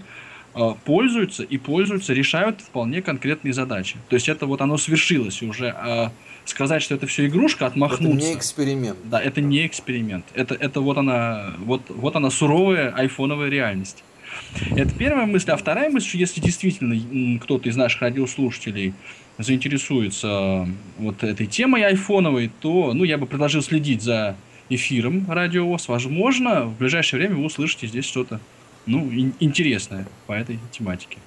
[0.54, 3.96] Э, пользуются и пользуются, решают вполне конкретные задачи.
[4.08, 5.74] То есть это вот оно свершилось уже.
[6.44, 8.16] Сказать, что это все игрушка, отмахнуться.
[8.16, 8.98] Это не эксперимент.
[9.04, 10.24] Да, это не эксперимент.
[10.34, 14.02] Это, это вот она, вот, вот она суровая айфоновая реальность.
[14.70, 15.50] Это первая мысль.
[15.50, 18.94] А вторая мысль, что если действительно кто-то из наших радиослушателей
[19.38, 20.68] заинтересуется
[20.98, 24.36] вот этой темой айфоновой, то ну, я бы предложил следить за
[24.68, 25.88] эфиром Радио ВОЗ.
[25.88, 28.40] Возможно, в ближайшее время вы услышите здесь что-то
[28.86, 31.18] ну, интересная по этой тематике.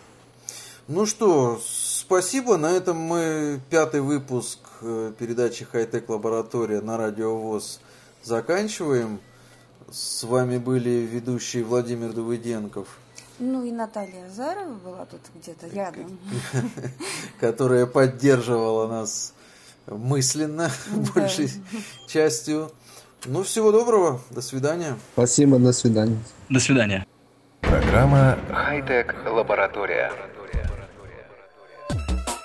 [0.87, 1.59] Ну что,
[2.05, 2.57] спасибо.
[2.57, 7.79] На этом мы пятый выпуск э, передачи Хайтек Лаборатория на Радио ВОЗ
[8.23, 9.19] заканчиваем.
[9.91, 12.87] С вами были ведущие Владимир Давыденков.
[13.39, 16.17] Ну и Наталья Зарова была тут где-то рядом.
[17.39, 19.33] Которая поддерживала нас
[19.87, 20.71] мысленно,
[21.15, 21.49] большей
[22.07, 22.71] частью.
[23.25, 24.21] Ну, всего доброго.
[24.29, 24.97] До свидания.
[25.13, 26.17] Спасибо, до свидания.
[26.49, 27.05] До свидания.
[27.61, 30.11] Программа «Хай-Тек Лаборатория».